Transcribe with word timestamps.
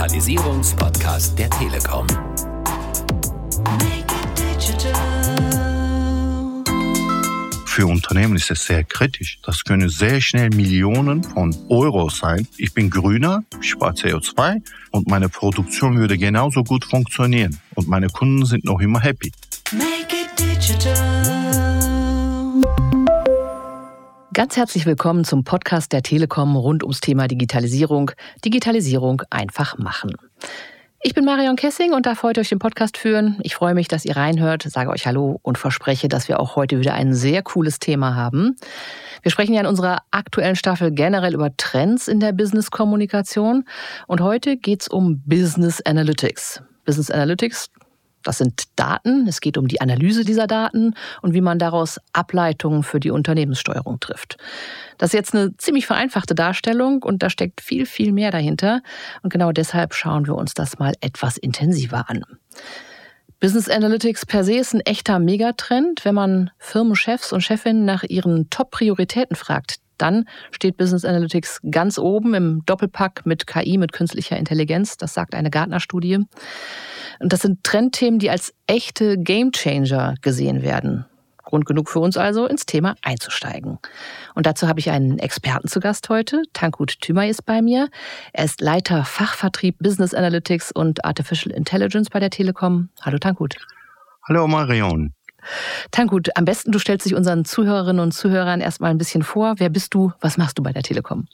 Digitalisierungspodcast 0.00 1.38
der 1.38 1.50
Telekom. 1.50 2.06
Für 7.66 7.86
Unternehmen 7.86 8.36
ist 8.36 8.50
es 8.50 8.64
sehr 8.64 8.82
kritisch. 8.84 9.40
Das 9.44 9.62
können 9.62 9.90
sehr 9.90 10.22
schnell 10.22 10.48
Millionen 10.48 11.22
von 11.22 11.54
Euro 11.68 12.08
sein. 12.08 12.48
Ich 12.56 12.72
bin 12.72 12.88
grüner, 12.88 13.44
ich 13.60 13.68
spare 13.72 13.92
CO2 13.92 14.62
und 14.90 15.06
meine 15.06 15.28
Produktion 15.28 15.98
würde 15.98 16.16
genauso 16.16 16.64
gut 16.64 16.86
funktionieren. 16.86 17.60
Und 17.74 17.86
meine 17.86 18.08
Kunden 18.08 18.46
sind 18.46 18.64
noch 18.64 18.80
immer 18.80 19.00
happy. 19.00 19.30
Make 19.72 20.16
it 20.16 20.30
digital. 20.38 21.09
Ganz 24.40 24.56
herzlich 24.56 24.86
willkommen 24.86 25.24
zum 25.24 25.44
Podcast 25.44 25.92
der 25.92 26.02
Telekom 26.02 26.56
rund 26.56 26.82
ums 26.82 27.02
Thema 27.02 27.28
Digitalisierung. 27.28 28.12
Digitalisierung 28.42 29.20
einfach 29.28 29.76
machen. 29.76 30.12
Ich 31.02 31.12
bin 31.12 31.26
Marion 31.26 31.56
Kessing 31.56 31.92
und 31.92 32.06
darf 32.06 32.22
heute 32.22 32.40
euch 32.40 32.48
den 32.48 32.58
Podcast 32.58 32.96
führen. 32.96 33.38
Ich 33.42 33.54
freue 33.54 33.74
mich, 33.74 33.86
dass 33.86 34.06
ihr 34.06 34.16
reinhört, 34.16 34.62
sage 34.62 34.88
euch 34.88 35.04
Hallo 35.04 35.38
und 35.42 35.58
verspreche, 35.58 36.08
dass 36.08 36.28
wir 36.28 36.40
auch 36.40 36.56
heute 36.56 36.80
wieder 36.80 36.94
ein 36.94 37.12
sehr 37.12 37.42
cooles 37.42 37.80
Thema 37.80 38.14
haben. 38.14 38.56
Wir 39.20 39.30
sprechen 39.30 39.52
ja 39.52 39.60
in 39.60 39.66
unserer 39.66 40.04
aktuellen 40.10 40.56
Staffel 40.56 40.90
generell 40.90 41.34
über 41.34 41.54
Trends 41.58 42.08
in 42.08 42.18
der 42.18 42.32
Business-Kommunikation 42.32 43.66
und 44.06 44.22
heute 44.22 44.56
geht 44.56 44.80
es 44.80 44.88
um 44.88 45.20
Business 45.26 45.82
Analytics. 45.82 46.62
Business 46.86 47.10
Analytics, 47.10 47.68
das 48.22 48.38
sind 48.38 48.64
Daten. 48.76 49.26
Es 49.26 49.40
geht 49.40 49.58
um 49.58 49.68
die 49.68 49.80
Analyse 49.80 50.24
dieser 50.24 50.46
Daten 50.46 50.94
und 51.22 51.34
wie 51.34 51.40
man 51.40 51.58
daraus 51.58 51.98
Ableitungen 52.12 52.82
für 52.82 53.00
die 53.00 53.10
Unternehmenssteuerung 53.10 54.00
trifft. 54.00 54.36
Das 54.98 55.10
ist 55.10 55.14
jetzt 55.14 55.34
eine 55.34 55.56
ziemlich 55.56 55.86
vereinfachte 55.86 56.34
Darstellung 56.34 57.02
und 57.02 57.22
da 57.22 57.30
steckt 57.30 57.60
viel, 57.60 57.86
viel 57.86 58.12
mehr 58.12 58.30
dahinter. 58.30 58.82
Und 59.22 59.32
genau 59.32 59.52
deshalb 59.52 59.94
schauen 59.94 60.26
wir 60.26 60.34
uns 60.34 60.54
das 60.54 60.78
mal 60.78 60.92
etwas 61.00 61.36
intensiver 61.36 62.10
an. 62.10 62.24
Business 63.40 63.70
Analytics 63.70 64.26
per 64.26 64.44
se 64.44 64.56
ist 64.56 64.74
ein 64.74 64.80
echter 64.80 65.18
Megatrend. 65.18 66.04
Wenn 66.04 66.14
man 66.14 66.50
Firmenchefs 66.58 67.32
und 67.32 67.40
Chefinnen 67.40 67.86
nach 67.86 68.02
ihren 68.02 68.50
Top-Prioritäten 68.50 69.34
fragt, 69.34 69.76
dann 70.00 70.24
steht 70.50 70.76
Business 70.76 71.04
Analytics 71.04 71.60
ganz 71.70 71.98
oben 71.98 72.34
im 72.34 72.62
Doppelpack 72.66 73.26
mit 73.26 73.46
KI, 73.46 73.78
mit 73.78 73.92
künstlicher 73.92 74.36
Intelligenz. 74.36 74.96
Das 74.96 75.14
sagt 75.14 75.34
eine 75.34 75.50
Gartner-Studie. 75.50 76.18
Und 77.18 77.32
das 77.32 77.40
sind 77.40 77.62
Trendthemen, 77.64 78.18
die 78.18 78.30
als 78.30 78.54
echte 78.66 79.18
Gamechanger 79.18 80.14
gesehen 80.22 80.62
werden. 80.62 81.04
Grund 81.44 81.66
genug 81.66 81.90
für 81.90 81.98
uns 81.98 82.16
also, 82.16 82.46
ins 82.46 82.64
Thema 82.64 82.94
einzusteigen. 83.02 83.78
Und 84.34 84.46
dazu 84.46 84.68
habe 84.68 84.78
ich 84.78 84.90
einen 84.90 85.18
Experten 85.18 85.68
zu 85.68 85.80
Gast 85.80 86.08
heute. 86.08 86.42
Tankut 86.52 87.00
Thümay 87.00 87.28
ist 87.28 87.44
bei 87.44 87.60
mir. 87.60 87.88
Er 88.32 88.44
ist 88.44 88.60
Leiter 88.60 89.04
Fachvertrieb 89.04 89.78
Business 89.78 90.14
Analytics 90.14 90.70
und 90.70 91.04
Artificial 91.04 91.54
Intelligence 91.54 92.08
bei 92.08 92.20
der 92.20 92.30
Telekom. 92.30 92.90
Hallo 93.02 93.18
Tankut. 93.18 93.56
Hallo 94.28 94.46
Marion. 94.46 95.12
Tankut, 95.90 96.28
am 96.36 96.44
besten 96.44 96.72
du 96.72 96.78
stellst 96.78 97.06
dich 97.06 97.14
unseren 97.14 97.44
Zuhörerinnen 97.44 98.00
und 98.00 98.12
Zuhörern 98.12 98.60
erstmal 98.60 98.90
ein 98.90 98.98
bisschen 98.98 99.22
vor. 99.22 99.54
Wer 99.58 99.70
bist 99.70 99.94
du? 99.94 100.12
Was 100.20 100.36
machst 100.36 100.58
du 100.58 100.62
bei 100.62 100.72
der 100.72 100.82
Telekom? 100.82 101.26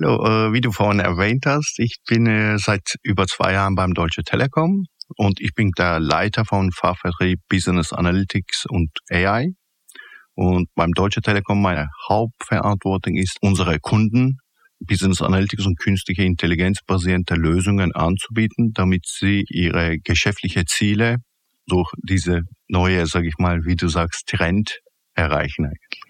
Hallo, 0.00 0.48
äh, 0.48 0.52
wie 0.52 0.60
du 0.60 0.72
vorhin 0.72 0.98
erwähnt 0.98 1.46
hast, 1.46 1.78
ich 1.78 1.98
bin 2.08 2.26
äh, 2.26 2.58
seit 2.58 2.96
über 3.02 3.26
zwei 3.26 3.52
Jahren 3.52 3.76
beim 3.76 3.94
Deutsche 3.94 4.24
Telekom 4.24 4.86
und 5.16 5.40
ich 5.40 5.54
bin 5.54 5.70
der 5.78 6.00
Leiter 6.00 6.44
von 6.44 6.72
Fachvertrieb 6.72 7.40
Business 7.48 7.92
Analytics 7.92 8.64
und 8.68 8.90
AI. 9.10 9.50
Und 10.34 10.68
beim 10.74 10.90
Deutsche 10.92 11.20
Telekom 11.20 11.62
meine 11.62 11.90
Hauptverantwortung 12.08 13.14
ist, 13.14 13.38
unsere 13.40 13.78
Kunden 13.78 14.38
Business 14.80 15.22
Analytics 15.22 15.64
und 15.64 15.78
künstliche 15.78 16.22
Intelligenz 16.22 16.80
basierende 16.84 17.34
Lösungen 17.36 17.92
anzubieten, 17.94 18.72
damit 18.74 19.06
sie 19.06 19.44
ihre 19.48 19.98
geschäftliche 19.98 20.64
Ziele 20.64 21.18
durch 21.66 21.90
diese 22.02 22.42
neue, 22.68 23.06
sage 23.06 23.28
ich 23.28 23.38
mal, 23.38 23.64
wie 23.64 23.76
du 23.76 23.88
sagst, 23.88 24.26
Trend 24.26 24.80
erreichen 25.14 25.66
eigentlich. 25.66 26.00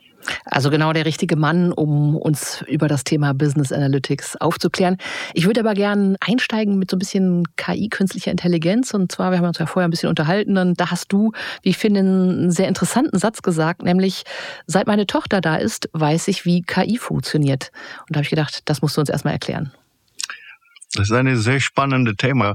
Also 0.47 0.71
genau 0.71 0.93
der 0.93 1.05
richtige 1.05 1.37
Mann, 1.37 1.73
um 1.73 2.17
uns 2.17 2.65
über 2.67 2.89
das 2.89 3.05
Thema 3.05 3.35
Business 3.35 3.73
Analytics 3.73 4.37
aufzuklären. 4.37 4.97
Ich 5.35 5.47
würde 5.47 5.61
aber 5.61 5.75
gerne 5.75 6.17
einsteigen 6.21 6.79
mit 6.79 6.91
so 6.91 6.97
ein 6.97 6.99
bisschen 6.99 7.45
KI, 7.57 7.89
künstlicher 7.89 8.31
Intelligenz. 8.31 8.95
Und 8.95 9.13
zwar, 9.13 9.31
wir 9.31 9.39
haben 9.39 9.47
uns 9.47 9.59
ja 9.59 9.67
vorher 9.67 9.89
ein 9.89 9.91
bisschen 9.91 10.09
unterhalten 10.09 10.57
und 10.57 10.81
da 10.81 10.91
hast 10.91 11.13
du, 11.13 11.33
wie 11.63 11.71
ich 11.71 11.79
finde, 11.79 12.01
einen 12.01 12.51
sehr 12.51 12.69
interessanten 12.69 13.19
Satz 13.19 13.43
gesagt, 13.43 13.83
nämlich, 13.83 14.25
seit 14.67 14.87
meine 14.87 15.07
Tochter 15.07 15.41
da 15.41 15.57
ist, 15.57 15.89
weiß 15.93 16.29
ich, 16.29 16.45
wie 16.45 16.63
KI 16.63 16.97
funktioniert. 16.99 17.71
Und 18.01 18.17
da 18.17 18.19
habe 18.19 18.25
ich 18.25 18.31
gedacht, 18.31 18.63
das 18.65 18.83
musst 18.83 18.97
du 18.97 19.01
uns 19.01 19.11
erstmal 19.11 19.35
erklären. 19.35 19.73
Das 20.95 21.11
ist 21.11 21.13
ein 21.13 21.37
sehr 21.37 21.61
spannendes 21.61 22.17
Thema. 22.17 22.55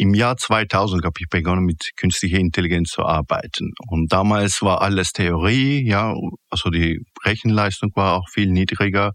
Im 0.00 0.14
Jahr 0.14 0.38
2000 0.38 1.04
habe 1.04 1.20
ich 1.20 1.28
begonnen, 1.28 1.66
mit 1.66 1.90
künstlicher 1.94 2.38
Intelligenz 2.38 2.88
zu 2.88 3.04
arbeiten. 3.04 3.72
Und 3.86 4.10
damals 4.10 4.62
war 4.62 4.80
alles 4.80 5.12
Theorie, 5.12 5.86
ja, 5.86 6.14
also 6.48 6.70
die 6.70 7.02
Rechenleistung 7.22 7.90
war 7.96 8.14
auch 8.14 8.26
viel 8.30 8.50
niedriger 8.50 9.12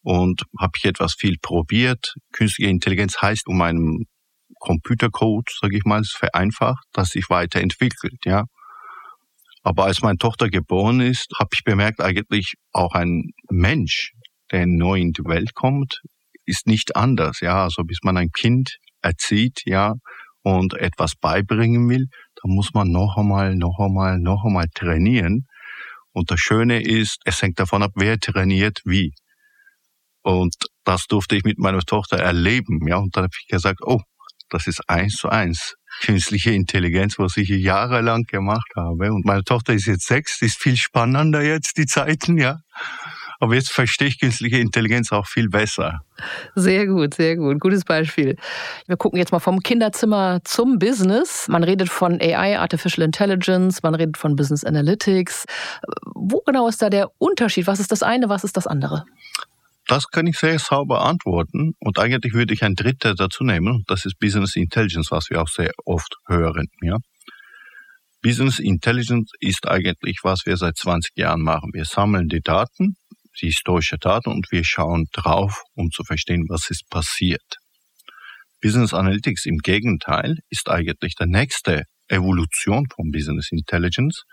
und 0.00 0.44
habe 0.58 0.72
ich 0.78 0.86
etwas 0.86 1.12
viel 1.12 1.36
probiert. 1.42 2.14
Künstliche 2.32 2.70
Intelligenz 2.70 3.20
heißt, 3.20 3.46
um 3.48 3.60
einen 3.60 4.06
Computercode, 4.60 5.50
sage 5.60 5.76
ich 5.76 5.84
mal, 5.84 6.00
vereinfacht, 6.06 6.86
dass 6.94 7.10
sich 7.10 7.28
weiterentwickelt, 7.28 8.24
ja. 8.24 8.44
Aber 9.62 9.84
als 9.84 10.00
meine 10.00 10.16
Tochter 10.16 10.48
geboren 10.48 11.00
ist, 11.00 11.26
habe 11.38 11.50
ich 11.52 11.64
bemerkt, 11.64 12.00
eigentlich 12.00 12.54
auch 12.72 12.94
ein 12.94 13.32
Mensch, 13.50 14.12
der 14.52 14.64
neu 14.66 15.00
in 15.00 15.12
die 15.12 15.24
Welt 15.26 15.52
kommt, 15.52 16.00
ist 16.46 16.66
nicht 16.66 16.96
anders, 16.96 17.40
ja. 17.42 17.64
Also 17.64 17.82
bis 17.82 17.98
man 18.02 18.16
ein 18.16 18.30
Kind 18.30 18.78
erzieht, 19.04 19.62
ja, 19.64 19.94
und 20.42 20.74
etwas 20.74 21.14
beibringen 21.16 21.88
will, 21.88 22.06
dann 22.42 22.54
muss 22.54 22.74
man 22.74 22.90
noch 22.90 23.16
einmal, 23.16 23.54
noch 23.54 23.78
einmal, 23.78 24.18
noch 24.18 24.44
einmal 24.44 24.66
trainieren. 24.74 25.46
Und 26.12 26.30
das 26.30 26.40
Schöne 26.40 26.82
ist, 26.82 27.18
es 27.24 27.42
hängt 27.42 27.58
davon 27.58 27.82
ab, 27.82 27.92
wer 27.94 28.18
trainiert 28.18 28.80
wie. 28.84 29.12
Und 30.22 30.54
das 30.84 31.06
durfte 31.06 31.36
ich 31.36 31.44
mit 31.44 31.58
meiner 31.58 31.80
Tochter 31.80 32.18
erleben, 32.18 32.86
ja. 32.86 32.96
Und 32.96 33.16
dann 33.16 33.24
habe 33.24 33.34
ich 33.40 33.48
gesagt, 33.48 33.80
oh, 33.82 34.00
das 34.50 34.66
ist 34.66 34.88
eins 34.88 35.14
zu 35.14 35.28
eins 35.28 35.74
künstliche 36.00 36.50
Intelligenz, 36.50 37.18
was 37.18 37.36
ich 37.36 37.48
jahrelang 37.48 38.24
gemacht 38.24 38.70
habe. 38.76 39.12
Und 39.12 39.24
meine 39.24 39.44
Tochter 39.44 39.74
ist 39.74 39.86
jetzt 39.86 40.06
sechs, 40.06 40.42
ist 40.42 40.60
viel 40.60 40.76
spannender 40.76 41.42
jetzt, 41.42 41.76
die 41.76 41.86
Zeiten, 41.86 42.38
ja. 42.38 42.58
Aber 43.40 43.54
jetzt 43.54 43.70
verstehe 43.70 44.08
ich 44.08 44.20
künstliche 44.20 44.58
Intelligenz 44.58 45.12
auch 45.12 45.26
viel 45.26 45.48
besser. 45.48 46.00
Sehr 46.54 46.86
gut, 46.86 47.14
sehr 47.14 47.36
gut. 47.36 47.60
Gutes 47.60 47.84
Beispiel. 47.84 48.36
Wir 48.86 48.96
gucken 48.96 49.18
jetzt 49.18 49.32
mal 49.32 49.40
vom 49.40 49.60
Kinderzimmer 49.60 50.40
zum 50.44 50.78
Business. 50.78 51.48
Man 51.48 51.64
redet 51.64 51.88
von 51.88 52.20
AI, 52.20 52.58
Artificial 52.58 53.04
Intelligence, 53.04 53.82
man 53.82 53.94
redet 53.94 54.16
von 54.16 54.36
Business 54.36 54.64
Analytics. 54.64 55.44
Wo 56.14 56.40
genau 56.46 56.68
ist 56.68 56.82
da 56.82 56.90
der 56.90 57.10
Unterschied? 57.18 57.66
Was 57.66 57.80
ist 57.80 57.92
das 57.92 58.02
eine, 58.02 58.28
was 58.28 58.44
ist 58.44 58.56
das 58.56 58.66
andere? 58.66 59.04
Das 59.86 60.08
kann 60.08 60.26
ich 60.26 60.38
sehr 60.38 60.58
sauber 60.58 61.02
antworten. 61.02 61.74
Und 61.78 61.98
eigentlich 61.98 62.32
würde 62.32 62.54
ich 62.54 62.62
ein 62.62 62.74
Dritter 62.74 63.14
dazu 63.14 63.44
nehmen. 63.44 63.84
Das 63.86 64.06
ist 64.06 64.18
Business 64.18 64.56
Intelligence, 64.56 65.10
was 65.10 65.28
wir 65.28 65.42
auch 65.42 65.48
sehr 65.48 65.72
oft 65.84 66.16
hören. 66.26 66.68
Ja? 66.80 66.96
Business 68.22 68.58
Intelligence 68.58 69.32
ist 69.40 69.68
eigentlich, 69.68 70.20
was 70.22 70.46
wir 70.46 70.56
seit 70.56 70.78
20 70.78 71.12
Jahren 71.16 71.42
machen. 71.42 71.70
Wir 71.74 71.84
sammeln 71.84 72.28
die 72.28 72.40
Daten, 72.40 72.96
die 73.40 73.46
historische 73.46 73.96
Daten 73.98 74.30
und 74.30 74.46
wir 74.50 74.64
schauen 74.64 75.06
drauf, 75.12 75.62
um 75.74 75.90
zu 75.90 76.04
verstehen, 76.04 76.44
was 76.48 76.70
ist 76.70 76.88
passiert. 76.88 77.58
Business 78.60 78.94
Analytics 78.94 79.46
im 79.46 79.58
Gegenteil 79.58 80.38
ist 80.48 80.68
eigentlich 80.68 81.14
der 81.16 81.26
nächste 81.26 81.84
Evolution 82.08 82.86
von 82.94 83.10
Business 83.10 83.50
Intelligence. 83.50 84.24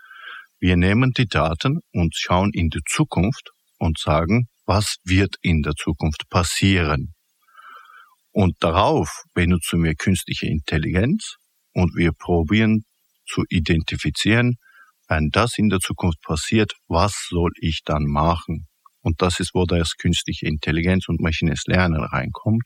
Wir 0.58 0.76
nehmen 0.76 1.12
die 1.12 1.26
Daten 1.26 1.80
und 1.92 2.14
schauen 2.16 2.50
in 2.52 2.70
die 2.70 2.82
Zukunft 2.88 3.50
und 3.78 3.98
sagen, 3.98 4.48
was 4.64 4.96
wird 5.04 5.36
in 5.42 5.62
der 5.62 5.74
Zukunft 5.74 6.28
passieren. 6.30 7.14
Und 8.30 8.56
darauf 8.60 9.24
benutzen 9.34 9.82
wir 9.84 9.94
künstliche 9.94 10.46
Intelligenz 10.46 11.36
und 11.74 11.94
wir 11.96 12.12
probieren 12.12 12.84
zu 13.26 13.44
identifizieren, 13.48 14.56
wenn 15.08 15.28
das 15.30 15.58
in 15.58 15.68
der 15.68 15.80
Zukunft 15.80 16.22
passiert, 16.22 16.72
was 16.88 17.26
soll 17.28 17.50
ich 17.60 17.80
dann 17.84 18.04
machen? 18.04 18.66
Und 19.02 19.20
das 19.20 19.40
ist, 19.40 19.54
wo 19.54 19.64
das 19.64 19.96
künstliche 19.96 20.46
Intelligenz 20.46 21.08
und 21.08 21.20
maschinelles 21.20 21.64
Lernen 21.66 22.02
reinkommt, 22.02 22.62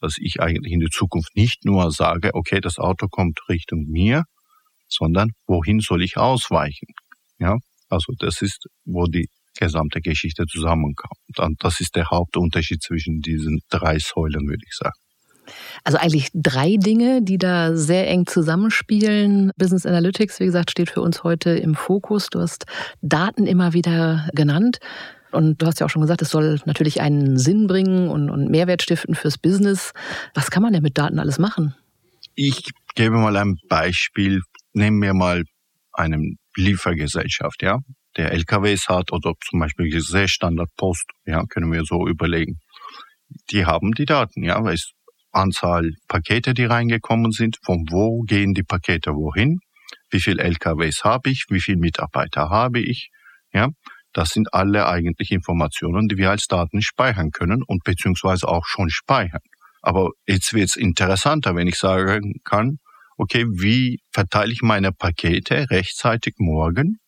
dass 0.00 0.16
ich 0.18 0.40
eigentlich 0.40 0.72
in 0.72 0.80
der 0.80 0.90
Zukunft 0.90 1.36
nicht 1.36 1.64
nur 1.64 1.92
sage, 1.92 2.30
okay, 2.34 2.60
das 2.60 2.78
Auto 2.78 3.06
kommt 3.08 3.38
Richtung 3.48 3.84
mir, 3.86 4.24
sondern 4.88 5.30
wohin 5.46 5.80
soll 5.80 6.02
ich 6.02 6.16
ausweichen? 6.16 6.88
Ja, 7.38 7.56
also 7.88 8.12
das 8.18 8.42
ist, 8.42 8.66
wo 8.84 9.06
die 9.06 9.28
gesamte 9.58 10.00
Geschichte 10.00 10.46
zusammenkommt. 10.46 11.38
Und 11.38 11.62
das 11.62 11.80
ist 11.80 11.96
der 11.96 12.06
Hauptunterschied 12.10 12.82
zwischen 12.82 13.20
diesen 13.20 13.60
drei 13.68 13.98
Säulen, 13.98 14.48
würde 14.48 14.64
ich 14.66 14.74
sagen. 14.74 14.94
Also 15.82 15.98
eigentlich 15.98 16.28
drei 16.32 16.76
Dinge, 16.76 17.22
die 17.22 17.38
da 17.38 17.74
sehr 17.76 18.08
eng 18.08 18.26
zusammenspielen. 18.26 19.50
Business 19.56 19.86
Analytics, 19.86 20.38
wie 20.40 20.46
gesagt, 20.46 20.70
steht 20.70 20.90
für 20.90 21.00
uns 21.00 21.24
heute 21.24 21.50
im 21.50 21.74
Fokus. 21.74 22.28
Du 22.30 22.40
hast 22.40 22.66
Daten 23.00 23.46
immer 23.46 23.72
wieder 23.72 24.28
genannt. 24.32 24.78
Und 25.32 25.62
du 25.62 25.66
hast 25.66 25.80
ja 25.80 25.86
auch 25.86 25.90
schon 25.90 26.02
gesagt, 26.02 26.22
es 26.22 26.30
soll 26.30 26.60
natürlich 26.64 27.00
einen 27.00 27.38
Sinn 27.38 27.66
bringen 27.66 28.08
und, 28.08 28.30
und 28.30 28.50
Mehrwert 28.50 28.82
stiften 28.82 29.14
fürs 29.14 29.38
Business. 29.38 29.92
Was 30.34 30.50
kann 30.50 30.62
man 30.62 30.72
denn 30.72 30.82
mit 30.82 30.98
Daten 30.98 31.18
alles 31.18 31.38
machen? 31.38 31.74
Ich 32.34 32.70
gebe 32.94 33.16
mal 33.16 33.36
ein 33.36 33.56
Beispiel. 33.68 34.40
Nehmen 34.72 35.02
wir 35.02 35.14
mal 35.14 35.44
eine 35.92 36.34
Liefergesellschaft, 36.56 37.62
ja, 37.62 37.78
der 38.16 38.32
LKWs 38.32 38.88
hat 38.88 39.12
oder 39.12 39.34
zum 39.48 39.60
Beispiel 39.60 40.00
Standard 40.28 40.70
Post, 40.76 41.04
ja, 41.24 41.44
können 41.48 41.72
wir 41.72 41.84
so 41.84 42.06
überlegen. 42.06 42.58
Die 43.50 43.66
haben 43.66 43.92
die 43.92 44.04
Daten, 44.04 44.42
ja, 44.42 44.62
weil 44.62 44.74
es 44.74 44.92
Anzahl 45.32 45.92
Pakete, 46.08 46.54
die 46.54 46.64
reingekommen 46.64 47.30
sind, 47.30 47.58
von 47.62 47.86
wo 47.90 48.22
gehen 48.22 48.54
die 48.54 48.64
Pakete 48.64 49.12
wohin, 49.12 49.60
wie 50.10 50.20
viel 50.20 50.40
LKWs 50.40 51.04
habe 51.04 51.30
ich, 51.30 51.44
wie 51.50 51.60
viele 51.60 51.78
Mitarbeiter 51.78 52.50
habe 52.50 52.80
ich, 52.80 53.10
ja. 53.52 53.68
Das 54.12 54.30
sind 54.30 54.52
alle 54.52 54.88
eigentlich 54.88 55.30
Informationen, 55.30 56.08
die 56.08 56.16
wir 56.16 56.30
als 56.30 56.46
Daten 56.46 56.82
speichern 56.82 57.30
können 57.30 57.62
und 57.62 57.84
beziehungsweise 57.84 58.48
auch 58.48 58.66
schon 58.66 58.90
speichern. 58.90 59.42
Aber 59.82 60.10
jetzt 60.26 60.52
wird 60.52 60.68
es 60.68 60.76
interessanter, 60.76 61.54
wenn 61.54 61.66
ich 61.66 61.76
sagen 61.76 62.34
kann, 62.44 62.78
okay, 63.16 63.46
wie 63.46 64.00
verteile 64.12 64.52
ich 64.52 64.62
meine 64.62 64.92
Pakete 64.92 65.70
rechtzeitig 65.70 66.34
morgen? 66.38 66.98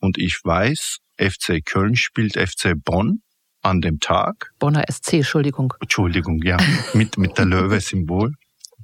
Und 0.00 0.18
ich 0.18 0.38
weiß, 0.42 0.98
FC 1.18 1.64
Köln 1.64 1.96
spielt 1.96 2.36
FC 2.36 2.74
Bonn 2.76 3.22
an 3.62 3.80
dem 3.80 3.98
Tag. 3.98 4.52
Bonner 4.58 4.84
SC, 4.90 5.14
Entschuldigung. 5.14 5.74
Entschuldigung, 5.80 6.40
ja, 6.42 6.56
mit, 6.94 7.18
mit 7.18 7.36
der 7.38 7.44
Löwe-Symbol. 7.46 8.32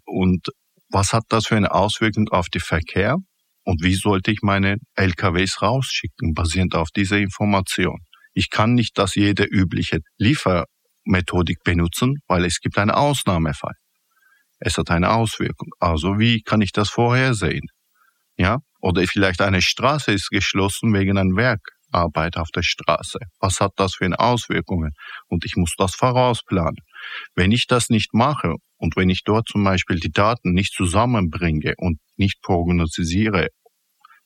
Und 0.04 0.48
was 0.88 1.12
hat 1.12 1.25
das 1.28 1.46
für 1.46 1.56
eine 1.56 1.72
Auswirkung 1.72 2.28
auf 2.28 2.48
den 2.48 2.60
Verkehr? 2.60 3.16
Und 3.64 3.82
wie 3.82 3.94
sollte 3.94 4.31
ich 4.32 4.41
meine 4.43 4.76
LKWs 4.97 5.62
rausschicken, 5.62 6.35
basierend 6.35 6.75
auf 6.75 6.88
dieser 6.91 7.19
Information? 7.19 7.99
Ich 8.35 8.50
kann 8.50 8.75
nicht 8.75 8.99
das 8.99 9.14
jede 9.14 9.44
übliche 9.44 10.00
Liefermethodik 10.19 11.59
benutzen, 11.64 12.17
weil 12.26 12.44
es 12.44 12.61
gibt 12.61 12.79
einen 12.79 12.91
Ausnahmefall. 12.91 13.75
Es 14.59 14.79
hat 14.79 14.91
eine 14.91 15.11
Auswirkung. 15.11 15.70
Also 15.81 16.19
wie 16.19 16.41
kann 16.43 16.61
ich 16.61 16.73
das 16.73 16.88
vorhersehen? 16.88 17.67
Ja? 18.37 18.59
Oder 18.81 19.05
vielleicht 19.06 19.41
eine 19.41 19.62
Straße 19.62 20.12
ist 20.12 20.29
geschlossen 20.31 20.93
wegen 20.94 21.19
einem 21.19 21.37
Werk. 21.37 21.61
Arbeit 21.93 22.37
auf 22.37 22.49
der 22.55 22.62
Straße. 22.62 23.19
Was 23.38 23.61
hat 23.61 23.73
das 23.76 23.94
für 23.94 24.06
eine 24.06 24.19
Auswirkungen? 24.19 24.93
Und 25.29 25.44
ich 25.44 25.56
muss 25.56 25.75
das 25.76 25.94
vorausplanen. 25.94 26.79
Wenn 27.34 27.52
ich 27.52 27.66
das 27.66 27.88
nicht 27.88 28.14
mache 28.14 28.56
und 28.76 28.96
wenn 28.96 29.10
ich 29.10 29.25
dort 29.25 29.49
zum 29.49 29.64
Beispiel 29.64 29.99
die 29.99 30.10
Daten 30.10 30.52
nicht 30.52 30.75
zusammenbringe 30.75 31.75
und 31.78 31.99
nicht 32.16 32.40
prognostiziere, 32.43 33.49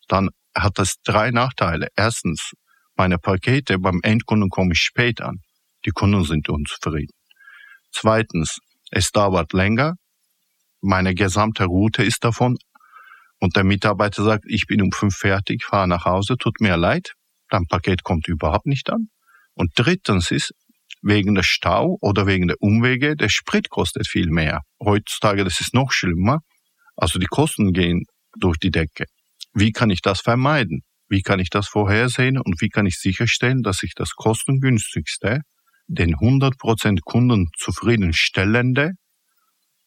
dann 0.08 0.30
hat 0.54 0.78
das 0.78 0.96
drei 1.04 1.30
Nachteile. 1.30 1.88
Erstens, 1.96 2.52
meine 2.96 3.18
Pakete 3.18 3.78
beim 3.78 4.00
Endkunden 4.02 4.48
komme 4.48 4.72
ich 4.72 4.80
spät 4.80 5.20
an. 5.20 5.40
Die 5.84 5.90
Kunden 5.90 6.24
sind 6.24 6.48
unzufrieden. 6.48 7.12
Zweitens, 7.92 8.58
es 8.90 9.10
dauert 9.10 9.52
länger. 9.52 9.94
Meine 10.80 11.14
gesamte 11.14 11.64
Route 11.64 12.02
ist 12.02 12.24
davon. 12.24 12.56
Und 13.38 13.56
der 13.56 13.64
Mitarbeiter 13.64 14.24
sagt, 14.24 14.44
ich 14.48 14.66
bin 14.66 14.80
um 14.80 14.92
fünf 14.92 15.16
fertig, 15.16 15.64
fahre 15.64 15.88
nach 15.88 16.06
Hause, 16.06 16.36
tut 16.38 16.60
mir 16.60 16.76
leid 16.76 17.12
dein 17.50 17.66
Paket 17.66 18.02
kommt 18.02 18.28
überhaupt 18.28 18.66
nicht 18.66 18.90
an. 18.90 19.08
Und 19.54 19.72
drittens 19.76 20.30
ist, 20.30 20.52
wegen 21.06 21.36
der 21.36 21.44
Stau 21.44 21.98
oder 22.00 22.26
wegen 22.26 22.48
der 22.48 22.60
Umwege, 22.60 23.14
der 23.14 23.28
Sprit 23.28 23.70
kostet 23.70 24.08
viel 24.08 24.28
mehr. 24.28 24.62
Heutzutage, 24.82 25.44
das 25.44 25.60
ist 25.60 25.72
noch 25.72 25.92
schlimmer. 25.92 26.40
Also 26.96 27.20
die 27.20 27.26
Kosten 27.26 27.72
gehen 27.72 28.04
durch 28.36 28.58
die 28.58 28.72
Decke. 28.72 29.04
Wie 29.54 29.70
kann 29.70 29.90
ich 29.90 30.02
das 30.02 30.20
vermeiden? 30.20 30.80
Wie 31.08 31.22
kann 31.22 31.38
ich 31.38 31.48
das 31.48 31.68
vorhersehen 31.68 32.38
und 32.38 32.60
wie 32.60 32.68
kann 32.68 32.86
ich 32.86 32.98
sicherstellen, 32.98 33.62
dass 33.62 33.84
ich 33.84 33.92
das 33.94 34.10
kostengünstigste, 34.16 35.42
den 35.86 36.16
100% 36.16 36.98
Kunden 37.04 37.46
zufriedenstellende 37.56 38.90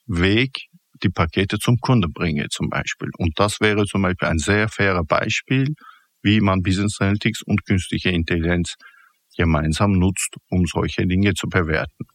Weg 0.05 0.67
die 1.03 1.09
Pakete 1.09 1.59
zum 1.59 1.77
Kunden 1.79 2.13
bringe 2.13 2.47
zum 2.49 2.69
Beispiel. 2.69 3.09
Und 3.17 3.33
das 3.35 3.59
wäre 3.59 3.85
zum 3.85 4.03
Beispiel 4.03 4.29
ein 4.29 4.39
sehr 4.39 4.69
fairer 4.69 5.03
Beispiel, 5.03 5.73
wie 6.21 6.39
man 6.39 6.61
Business 6.61 7.01
Analytics 7.01 7.41
und 7.41 7.65
künstliche 7.65 8.09
Intelligenz 8.09 8.75
gemeinsam 9.39 9.93
nutzt, 9.93 10.35
um 10.49 10.65
solche 10.65 11.07
Dinge 11.07 11.33
zu 11.33 11.47
bewerten. 11.47 12.05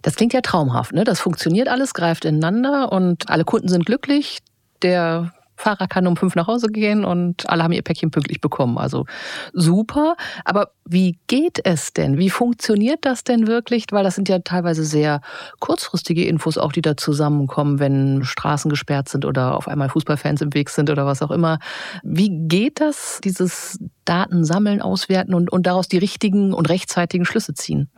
Das 0.00 0.16
klingt 0.16 0.32
ja 0.32 0.40
traumhaft, 0.40 0.92
ne? 0.92 1.04
Das 1.04 1.20
funktioniert 1.20 1.68
alles, 1.68 1.94
greift 1.94 2.24
ineinander 2.24 2.90
und 2.92 3.28
alle 3.28 3.44
Kunden 3.44 3.68
sind 3.68 3.86
glücklich. 3.86 4.38
Der 4.80 5.32
Fahrer 5.56 5.86
kann 5.86 6.06
um 6.06 6.16
fünf 6.16 6.34
nach 6.34 6.46
Hause 6.46 6.68
gehen 6.68 7.04
und 7.04 7.48
alle 7.48 7.62
haben 7.62 7.72
ihr 7.72 7.82
Päckchen 7.82 8.10
pünktlich 8.10 8.40
bekommen. 8.40 8.78
Also 8.78 9.06
super. 9.52 10.16
Aber 10.44 10.72
wie 10.84 11.18
geht 11.26 11.60
es 11.64 11.92
denn? 11.92 12.18
Wie 12.18 12.30
funktioniert 12.30 13.04
das 13.04 13.24
denn 13.24 13.46
wirklich? 13.46 13.86
Weil 13.90 14.04
das 14.04 14.14
sind 14.14 14.28
ja 14.28 14.40
teilweise 14.40 14.84
sehr 14.84 15.20
kurzfristige 15.60 16.24
Infos 16.24 16.58
auch, 16.58 16.72
die 16.72 16.82
da 16.82 16.96
zusammenkommen, 16.96 17.78
wenn 17.78 18.24
Straßen 18.24 18.70
gesperrt 18.70 19.08
sind 19.08 19.24
oder 19.24 19.56
auf 19.56 19.68
einmal 19.68 19.88
Fußballfans 19.88 20.40
im 20.40 20.54
Weg 20.54 20.70
sind 20.70 20.90
oder 20.90 21.06
was 21.06 21.22
auch 21.22 21.30
immer. 21.30 21.58
Wie 22.02 22.30
geht 22.48 22.80
das, 22.80 23.20
dieses 23.22 23.78
Daten 24.04 24.44
sammeln, 24.44 24.82
auswerten 24.82 25.34
und, 25.34 25.52
und 25.52 25.66
daraus 25.66 25.88
die 25.88 25.98
richtigen 25.98 26.52
und 26.52 26.68
rechtzeitigen 26.68 27.24
Schlüsse 27.24 27.54
ziehen? 27.54 27.90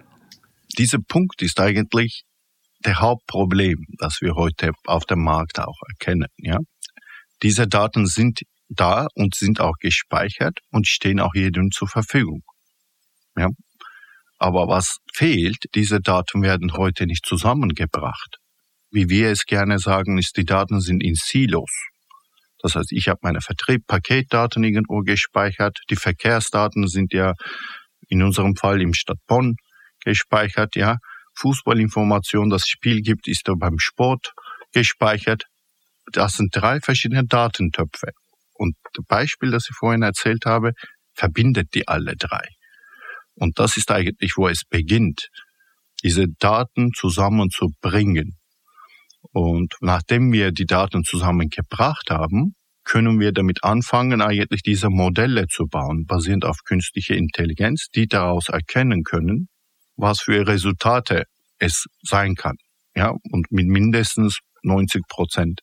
Dieser 0.76 0.98
Punkt 0.98 1.40
ist 1.42 1.60
eigentlich 1.60 2.24
der 2.84 3.00
Hauptproblem, 3.00 3.86
das 3.98 4.18
wir 4.20 4.34
heute 4.34 4.72
auf 4.86 5.04
dem 5.04 5.22
Markt 5.22 5.58
auch 5.58 5.78
erkennen. 5.88 6.28
Ja? 6.36 6.58
Diese 7.44 7.68
Daten 7.68 8.06
sind 8.06 8.40
da 8.70 9.06
und 9.14 9.34
sind 9.34 9.60
auch 9.60 9.74
gespeichert 9.78 10.60
und 10.70 10.88
stehen 10.88 11.20
auch 11.20 11.34
jedem 11.34 11.70
zur 11.70 11.88
Verfügung. 11.88 12.42
Ja. 13.36 13.48
Aber 14.38 14.66
was 14.66 14.96
fehlt, 15.12 15.58
diese 15.74 16.00
Daten 16.00 16.40
werden 16.40 16.72
heute 16.72 17.04
nicht 17.04 17.26
zusammengebracht. 17.26 18.38
Wie 18.90 19.10
wir 19.10 19.28
es 19.28 19.44
gerne 19.44 19.78
sagen, 19.78 20.16
ist, 20.16 20.38
die 20.38 20.46
Daten 20.46 20.80
sind 20.80 21.02
in 21.02 21.16
Silos. 21.16 21.70
Das 22.60 22.76
heißt, 22.76 22.92
ich 22.92 23.08
habe 23.08 23.18
meine 23.20 23.42
Vertrieb, 23.42 23.86
Paketdaten 23.86 24.64
irgendwo 24.64 25.00
gespeichert. 25.00 25.80
Die 25.90 25.96
Verkehrsdaten 25.96 26.88
sind 26.88 27.12
ja 27.12 27.34
in 28.08 28.22
unserem 28.22 28.56
Fall 28.56 28.80
im 28.80 28.94
Stadt 28.94 29.18
Bonn 29.26 29.56
gespeichert, 30.02 30.76
ja. 30.76 30.96
Fußballinformation, 31.36 32.48
das 32.48 32.66
Spiel 32.66 33.02
gibt, 33.02 33.28
ist 33.28 33.42
da 33.48 33.52
beim 33.54 33.78
Sport 33.78 34.32
gespeichert 34.72 35.44
das 36.12 36.34
sind 36.34 36.54
drei 36.54 36.80
verschiedene 36.80 37.24
Datentöpfe. 37.24 38.08
Und 38.54 38.76
das 38.92 39.04
Beispiel, 39.06 39.50
das 39.50 39.68
ich 39.68 39.76
vorhin 39.76 40.02
erzählt 40.02 40.46
habe, 40.46 40.72
verbindet 41.14 41.74
die 41.74 41.88
alle 41.88 42.14
drei. 42.16 42.46
Und 43.34 43.58
das 43.58 43.76
ist 43.76 43.90
eigentlich, 43.90 44.34
wo 44.36 44.48
es 44.48 44.62
beginnt, 44.68 45.28
diese 46.02 46.26
Daten 46.38 46.92
zusammenzubringen. 46.94 48.36
Und 49.32 49.74
nachdem 49.80 50.32
wir 50.32 50.52
die 50.52 50.66
Daten 50.66 51.02
zusammengebracht 51.02 52.10
haben, 52.10 52.54
können 52.84 53.18
wir 53.18 53.32
damit 53.32 53.64
anfangen, 53.64 54.20
eigentlich 54.20 54.62
diese 54.62 54.90
Modelle 54.90 55.46
zu 55.48 55.66
bauen, 55.66 56.04
basierend 56.06 56.44
auf 56.44 56.58
künstlicher 56.64 57.14
Intelligenz, 57.14 57.86
die 57.94 58.06
daraus 58.06 58.50
erkennen 58.50 59.02
können, 59.02 59.48
was 59.96 60.20
für 60.20 60.46
Resultate 60.46 61.24
es 61.58 61.86
sein 62.02 62.34
kann. 62.34 62.56
Ja, 62.94 63.14
und 63.32 63.50
mit 63.50 63.66
mindestens 63.66 64.38
90 64.62 65.02
Prozent 65.08 65.60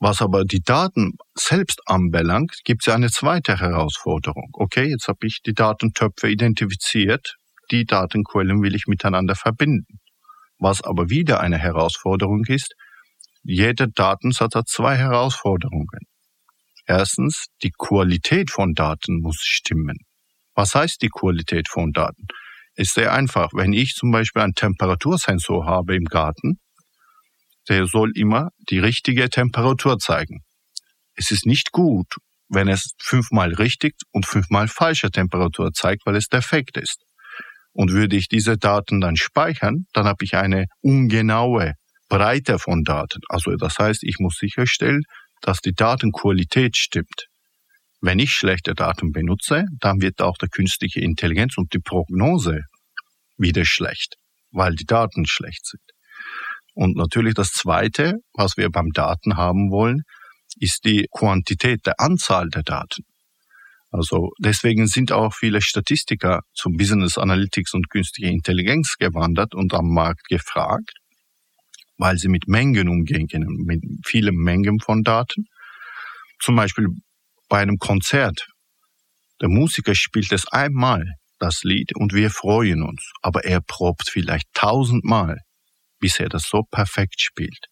was 0.00 0.22
aber 0.22 0.44
die 0.44 0.62
Daten 0.62 1.12
selbst 1.34 1.82
anbelangt, 1.84 2.56
gibt 2.64 2.86
es 2.86 2.92
eine 2.92 3.10
zweite 3.10 3.60
Herausforderung. 3.60 4.48
Okay, 4.54 4.88
jetzt 4.88 5.08
habe 5.08 5.26
ich 5.26 5.40
die 5.44 5.52
Datentöpfe 5.52 6.28
identifiziert, 6.28 7.36
die 7.70 7.84
Datenquellen 7.84 8.62
will 8.62 8.74
ich 8.74 8.86
miteinander 8.86 9.36
verbinden. 9.36 10.00
Was 10.58 10.82
aber 10.82 11.10
wieder 11.10 11.40
eine 11.40 11.58
Herausforderung 11.58 12.44
ist, 12.46 12.74
jeder 13.42 13.86
Datensatz 13.86 14.54
hat 14.54 14.68
zwei 14.68 14.96
Herausforderungen. 14.96 16.00
Erstens, 16.86 17.46
die 17.62 17.72
Qualität 17.76 18.50
von 18.50 18.72
Daten 18.74 19.20
muss 19.20 19.36
stimmen. 19.40 19.98
Was 20.54 20.74
heißt 20.74 21.02
die 21.02 21.08
Qualität 21.08 21.68
von 21.68 21.92
Daten? 21.92 22.26
Ist 22.74 22.94
sehr 22.94 23.12
einfach. 23.12 23.50
Wenn 23.52 23.72
ich 23.72 23.94
zum 23.94 24.10
Beispiel 24.10 24.42
einen 24.42 24.54
Temperatursensor 24.54 25.66
habe 25.66 25.94
im 25.94 26.04
Garten, 26.04 26.58
der 27.70 27.86
soll 27.86 28.10
immer 28.14 28.50
die 28.68 28.80
richtige 28.80 29.30
Temperatur 29.30 29.98
zeigen. 29.98 30.40
Es 31.14 31.30
ist 31.30 31.46
nicht 31.46 31.72
gut, 31.72 32.16
wenn 32.48 32.68
es 32.68 32.94
fünfmal 32.98 33.54
richtig 33.54 33.94
und 34.10 34.26
fünfmal 34.26 34.68
falsche 34.68 35.10
Temperatur 35.10 35.72
zeigt, 35.72 36.04
weil 36.04 36.16
es 36.16 36.26
defekt 36.26 36.76
ist. 36.76 37.04
Und 37.72 37.92
würde 37.92 38.16
ich 38.16 38.26
diese 38.26 38.58
Daten 38.58 39.00
dann 39.00 39.16
speichern, 39.16 39.86
dann 39.92 40.06
habe 40.06 40.24
ich 40.24 40.34
eine 40.34 40.66
ungenaue 40.80 41.74
Breite 42.08 42.58
von 42.58 42.82
Daten. 42.82 43.20
Also 43.28 43.54
das 43.54 43.78
heißt, 43.78 44.02
ich 44.02 44.18
muss 44.18 44.34
sicherstellen, 44.36 45.02
dass 45.40 45.60
die 45.60 45.72
Datenqualität 45.72 46.76
stimmt. 46.76 47.28
Wenn 48.00 48.18
ich 48.18 48.32
schlechte 48.32 48.74
Daten 48.74 49.12
benutze, 49.12 49.66
dann 49.78 50.00
wird 50.00 50.20
auch 50.20 50.36
der 50.38 50.48
künstliche 50.48 51.00
Intelligenz 51.00 51.56
und 51.56 51.72
die 51.72 51.78
Prognose 51.78 52.62
wieder 53.36 53.64
schlecht, 53.64 54.16
weil 54.50 54.74
die 54.74 54.86
Daten 54.86 55.26
schlecht 55.26 55.66
sind. 55.66 55.82
Und 56.74 56.96
natürlich 56.96 57.34
das 57.34 57.50
Zweite, 57.50 58.14
was 58.34 58.56
wir 58.56 58.70
beim 58.70 58.90
Daten 58.92 59.36
haben 59.36 59.70
wollen, 59.70 60.02
ist 60.58 60.84
die 60.84 61.06
Quantität 61.10 61.86
der 61.86 62.00
Anzahl 62.00 62.48
der 62.48 62.62
Daten. 62.62 63.04
Also 63.92 64.30
deswegen 64.38 64.86
sind 64.86 65.10
auch 65.10 65.34
viele 65.34 65.60
Statistiker 65.60 66.42
zum 66.54 66.76
Business 66.76 67.18
Analytics 67.18 67.74
und 67.74 67.90
künstliche 67.90 68.30
Intelligenz 68.30 68.94
gewandert 68.98 69.54
und 69.54 69.74
am 69.74 69.92
Markt 69.92 70.28
gefragt, 70.28 70.92
weil 71.98 72.16
sie 72.16 72.28
mit 72.28 72.46
Mengen 72.46 72.88
umgehen 72.88 73.26
können, 73.26 73.64
mit 73.64 73.82
vielen 74.06 74.36
Mengen 74.36 74.78
von 74.78 75.02
Daten. 75.02 75.46
Zum 76.40 76.54
Beispiel 76.54 76.86
bei 77.48 77.60
einem 77.60 77.78
Konzert. 77.78 78.46
Der 79.40 79.48
Musiker 79.48 79.94
spielt 79.94 80.30
es 80.32 80.46
einmal, 80.46 81.04
das 81.38 81.64
Lied, 81.64 81.96
und 81.96 82.12
wir 82.12 82.30
freuen 82.30 82.82
uns, 82.82 83.10
aber 83.22 83.44
er 83.44 83.60
probt 83.60 84.08
vielleicht 84.08 84.46
tausendmal, 84.54 85.38
bis 86.00 86.18
er 86.18 86.28
das 86.28 86.44
so 86.44 86.62
perfekt 86.70 87.20
spielt. 87.20 87.66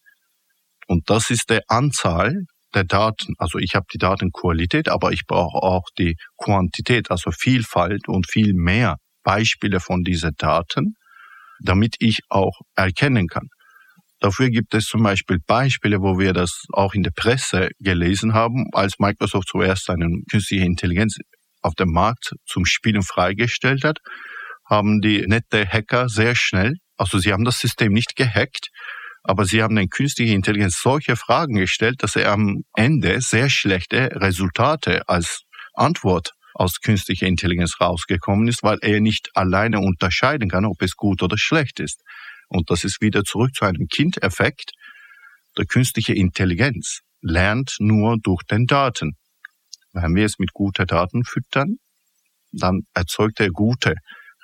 Und 0.87 1.09
das 1.09 1.29
ist 1.29 1.49
der 1.49 1.61
Anzahl 1.67 2.45
der 2.73 2.83
Daten. 2.83 3.33
Also 3.37 3.59
ich 3.59 3.75
habe 3.75 3.85
die 3.93 3.97
Datenqualität, 3.97 4.89
aber 4.89 5.11
ich 5.11 5.25
brauche 5.27 5.57
auch 5.61 5.83
die 5.97 6.15
Quantität, 6.37 7.11
also 7.11 7.31
Vielfalt 7.31 8.07
und 8.07 8.29
viel 8.29 8.53
mehr 8.53 8.97
Beispiele 9.23 9.79
von 9.79 10.03
diesen 10.03 10.31
Daten, 10.37 10.93
damit 11.61 11.95
ich 11.99 12.19
auch 12.29 12.59
erkennen 12.75 13.27
kann. 13.27 13.47
Dafür 14.19 14.49
gibt 14.49 14.73
es 14.73 14.85
zum 14.85 15.03
Beispiel 15.03 15.37
Beispiele, 15.45 16.01
wo 16.01 16.19
wir 16.19 16.33
das 16.33 16.65
auch 16.73 16.93
in 16.93 17.03
der 17.03 17.11
Presse 17.15 17.69
gelesen 17.79 18.33
haben, 18.33 18.65
als 18.73 18.99
Microsoft 18.99 19.47
zuerst 19.47 19.89
eine 19.89 20.07
künstliche 20.29 20.65
Intelligenz 20.65 21.17
auf 21.61 21.73
dem 21.75 21.91
Markt 21.91 22.33
zum 22.45 22.65
Spielen 22.65 23.01
freigestellt 23.01 23.83
hat, 23.83 23.99
haben 24.69 24.99
die 25.01 25.25
nette 25.25 25.65
Hacker 25.65 26.09
sehr 26.09 26.35
schnell, 26.35 26.75
also 26.99 27.17
sie 27.17 27.31
haben 27.31 27.45
das 27.45 27.59
System 27.59 27.93
nicht 27.93 28.17
gehackt, 28.17 28.71
aber 29.23 29.45
sie 29.45 29.63
haben 29.63 29.75
den 29.77 29.89
künstliche 29.89 30.33
Intelligenz 30.33 30.81
solche 30.81 31.15
Fragen 31.15 31.55
gestellt, 31.55 32.03
dass 32.03 32.17
er 32.17 32.31
am 32.31 32.63
Ende 32.75 33.21
sehr 33.21 33.49
schlechte 33.49 34.09
Resultate 34.15 35.07
als 35.07 35.43
Antwort 35.73 36.33
aus 36.53 36.81
künstlicher 36.81 37.25
Intelligenz 37.25 37.79
rausgekommen 37.79 38.49
ist, 38.49 38.63
weil 38.63 38.79
er 38.81 38.99
nicht 38.99 39.29
alleine 39.33 39.79
unterscheiden 39.79 40.49
kann, 40.49 40.65
ob 40.65 40.81
es 40.81 40.97
gut 40.97 41.23
oder 41.23 41.37
schlecht 41.37 41.79
ist. 41.79 42.01
Und 42.49 42.69
das 42.69 42.83
ist 42.83 42.99
wieder 42.99 43.23
zurück 43.23 43.55
zu 43.55 43.63
einem 43.63 43.87
Kindeffekt. 43.87 44.73
Der 45.57 45.65
künstliche 45.65 46.13
Intelligenz 46.13 46.99
lernt 47.21 47.75
nur 47.79 48.17
durch 48.21 48.43
den 48.43 48.65
Daten. 48.65 49.13
Wenn 49.93 50.15
wir 50.15 50.25
es 50.25 50.37
mit 50.37 50.51
guten 50.51 50.85
Daten 50.85 51.23
füttern, 51.23 51.77
dann 52.51 52.81
erzeugt 52.93 53.39
er 53.39 53.51
gute 53.51 53.95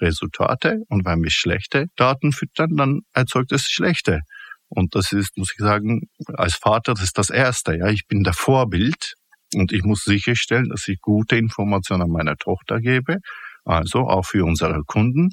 Resultate. 0.01 0.81
Und 0.89 1.05
wenn 1.05 1.21
wir 1.21 1.31
schlechte 1.31 1.87
Daten 1.95 2.31
füttern, 2.31 2.75
dann 2.75 3.01
erzeugt 3.13 3.51
es 3.51 3.69
schlechte 3.69 4.21
und 4.69 4.95
das 4.95 5.11
ist, 5.11 5.37
muss 5.37 5.51
ich 5.53 5.59
sagen, 5.59 6.01
als 6.33 6.55
Vater, 6.55 6.93
das 6.93 7.03
ist 7.03 7.17
das 7.17 7.29
Erste. 7.29 7.77
Ja, 7.77 7.87
ich 7.87 8.07
bin 8.07 8.23
der 8.23 8.33
Vorbild 8.33 9.13
und 9.53 9.71
ich 9.71 9.83
muss 9.83 10.03
sicherstellen, 10.03 10.69
dass 10.69 10.87
ich 10.87 10.99
gute 11.01 11.37
Informationen 11.37 12.03
an 12.03 12.09
meiner 12.09 12.35
Tochter 12.35 12.79
gebe. 12.79 13.19
Also 13.63 13.99
auch 14.07 14.25
für 14.25 14.43
unsere 14.45 14.81
Kunden. 14.83 15.29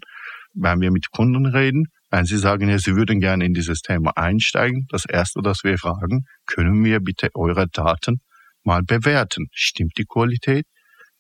Wenn 0.54 0.81
wir 0.81 0.90
mit 0.90 1.11
Kunden 1.11 1.47
reden, 1.47 1.87
wenn 2.11 2.26
sie 2.26 2.37
sagen, 2.37 2.69
ja, 2.69 2.78
sie 2.78 2.95
würden 2.95 3.21
gerne 3.21 3.45
in 3.45 3.54
dieses 3.54 3.81
Thema 3.81 4.12
einsteigen, 4.16 4.87
das 4.90 5.07
Erste, 5.07 5.40
das 5.42 5.64
wir 5.64 5.78
fragen, 5.78 6.26
können 6.47 6.85
wir 6.85 7.00
bitte 7.00 7.31
eure 7.35 7.69
Daten 7.69 8.21
mal 8.62 8.83
bewerten? 8.83 9.49
Stimmt 9.52 9.97
die 9.97 10.04
Qualität? 10.04 10.66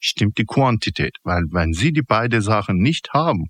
Stimmt 0.04 0.36
die 0.36 0.44
Quantität? 0.44 1.16
Weil 1.22 1.44
wenn 1.52 1.72
Sie 1.72 1.92
die 1.92 2.02
beiden 2.02 2.42
Sachen 2.42 2.78
nicht 2.78 3.10
haben, 3.12 3.46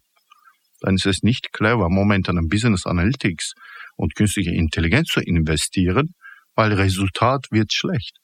dann 0.81 0.97
ist 0.97 1.07
es 1.07 1.23
nicht 1.23 1.51
clever, 1.53 1.89
momentan 1.89 2.37
in 2.37 2.49
Business 2.49 2.85
Analytics 2.85 3.55
und 3.97 4.15
künstliche 4.15 4.51
Intelligenz 4.51 5.09
zu 5.09 5.21
investieren, 5.21 6.11
weil 6.55 6.75
Resultat 6.75 7.47
wird 7.51 7.73
schlecht. 7.73 8.19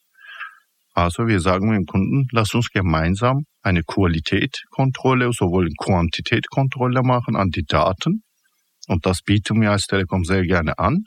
Also 0.93 1.27
wir 1.27 1.41
sagen 1.41 1.73
dem 1.73 1.87
Kunden, 1.87 2.27
lass 2.31 2.53
uns 2.53 2.69
gemeinsam 2.69 3.45
eine 3.63 3.83
Qualitätkontrolle, 3.83 5.33
sowohl 5.33 5.71
Quantitätkontrolle 5.79 7.03
machen 7.03 7.35
an 7.35 7.49
die 7.49 7.65
Daten. 7.65 8.25
Und 8.89 9.07
das 9.07 9.23
bieten 9.23 9.61
wir 9.63 9.71
als 9.71 9.87
Telekom 9.87 10.25
sehr 10.25 10.45
gerne 10.45 10.79
an 10.79 11.05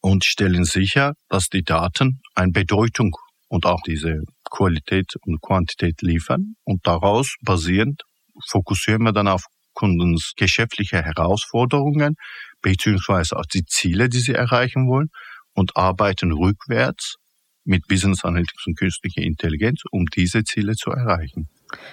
und 0.00 0.24
stellen 0.24 0.64
sicher, 0.64 1.12
dass 1.28 1.48
die 1.48 1.62
Daten 1.62 2.20
eine 2.34 2.52
Bedeutung 2.52 3.10
und 3.48 3.66
auch 3.66 3.80
diese 3.86 4.22
Qualität 4.50 5.14
und 5.24 5.40
Quantität 5.40 6.02
liefern. 6.02 6.54
Und 6.64 6.86
daraus 6.86 7.36
basierend 7.42 8.02
fokussieren 8.48 9.02
wir 9.02 9.12
dann 9.12 9.28
auf 9.28 9.44
Kundens 9.74 10.32
geschäftliche 10.36 11.02
Herausforderungen 11.02 12.16
beziehungsweise 12.62 13.36
auch 13.36 13.46
die 13.46 13.64
Ziele, 13.64 14.08
die 14.08 14.20
sie 14.20 14.32
erreichen 14.32 14.88
wollen 14.88 15.08
und 15.54 15.76
arbeiten 15.76 16.32
rückwärts 16.32 17.16
mit 17.64 17.86
Business 17.88 18.24
Analytics 18.24 18.66
und 18.66 18.78
künstlicher 18.78 19.22
Intelligenz, 19.22 19.82
um 19.90 20.06
diese 20.06 20.44
Ziele 20.44 20.74
zu 20.74 20.90
erreichen. 20.90 21.48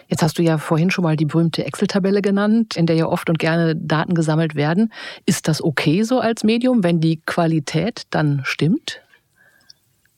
Jetzt 0.07 0.21
hast 0.21 0.37
du 0.37 0.43
ja 0.43 0.59
vorhin 0.59 0.91
schon 0.91 1.03
mal 1.03 1.15
die 1.15 1.25
berühmte 1.25 1.65
Excel-Tabelle 1.65 2.21
genannt, 2.21 2.75
in 2.77 2.85
der 2.85 2.95
ja 2.95 3.07
oft 3.07 3.29
und 3.29 3.39
gerne 3.39 3.75
Daten 3.75 4.13
gesammelt 4.13 4.55
werden. 4.55 4.93
Ist 5.25 5.47
das 5.47 5.63
okay 5.63 6.03
so 6.03 6.19
als 6.19 6.43
Medium, 6.43 6.83
wenn 6.83 6.99
die 6.99 7.21
Qualität 7.25 8.03
dann 8.11 8.41
stimmt? 8.45 9.01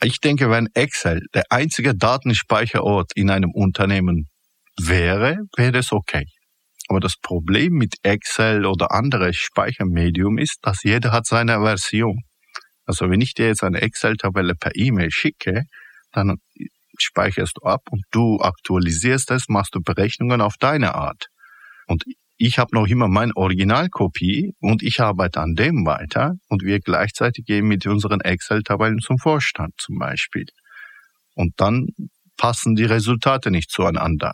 Ich 0.06 0.20
denke, 0.20 0.52
wenn 0.52 0.68
Excel 0.76 1.26
der 1.34 1.46
einzige 1.50 1.96
Datenspeicherort 1.96 3.14
in 3.16 3.32
einem 3.32 3.50
Unternehmen 3.50 4.28
wäre, 4.80 5.40
wäre 5.58 5.72
das 5.72 5.92
okay. 5.92 6.26
Aber 6.88 7.00
das 7.00 7.16
Problem 7.20 7.74
mit 7.74 7.96
Excel 8.04 8.68
oder 8.68 8.92
andere 8.92 9.34
Speichermedium 9.34 10.38
ist, 10.38 10.60
dass 10.62 10.84
jeder 10.84 11.12
hat 11.12 11.26
seine 11.26 11.60
Version. 11.60 12.22
Also 12.86 13.10
wenn 13.10 13.20
ich 13.20 13.34
dir 13.34 13.48
jetzt 13.48 13.64
eine 13.64 13.82
Excel-Tabelle 13.82 14.54
per 14.54 14.76
E-Mail 14.76 15.10
schicke, 15.10 15.64
dann 16.12 16.36
speicherst 17.00 17.54
du 17.60 17.66
ab 17.66 17.82
und 17.90 18.04
du 18.12 18.40
aktualisierst 18.42 19.32
es, 19.32 19.46
machst 19.48 19.74
du 19.74 19.82
Berechnungen 19.82 20.40
auf 20.40 20.54
deine 20.60 20.94
Art. 20.94 21.30
Und 21.88 22.04
ich 22.38 22.60
habe 22.60 22.76
noch 22.76 22.88
immer 22.88 23.08
meine 23.08 23.36
Originalkopie 23.36 24.54
und 24.60 24.84
ich 24.84 25.00
arbeite 25.00 25.40
an 25.40 25.56
dem 25.56 25.86
weiter 25.86 26.34
und 26.50 26.64
wir 26.64 26.80
gleichzeitig 26.80 27.46
gehen 27.46 27.68
mit 27.68 27.86
unseren 27.86 28.22
Excel-Tabellen 28.22 29.00
zum 29.00 29.18
Vorstand 29.18 29.74
zum 29.78 29.98
Beispiel. 29.98 30.46
Und 31.34 31.54
dann 31.58 31.88
passen 32.38 32.76
die 32.76 32.84
Resultate 32.84 33.52
nicht 33.52 33.72
zueinander. 33.72 34.34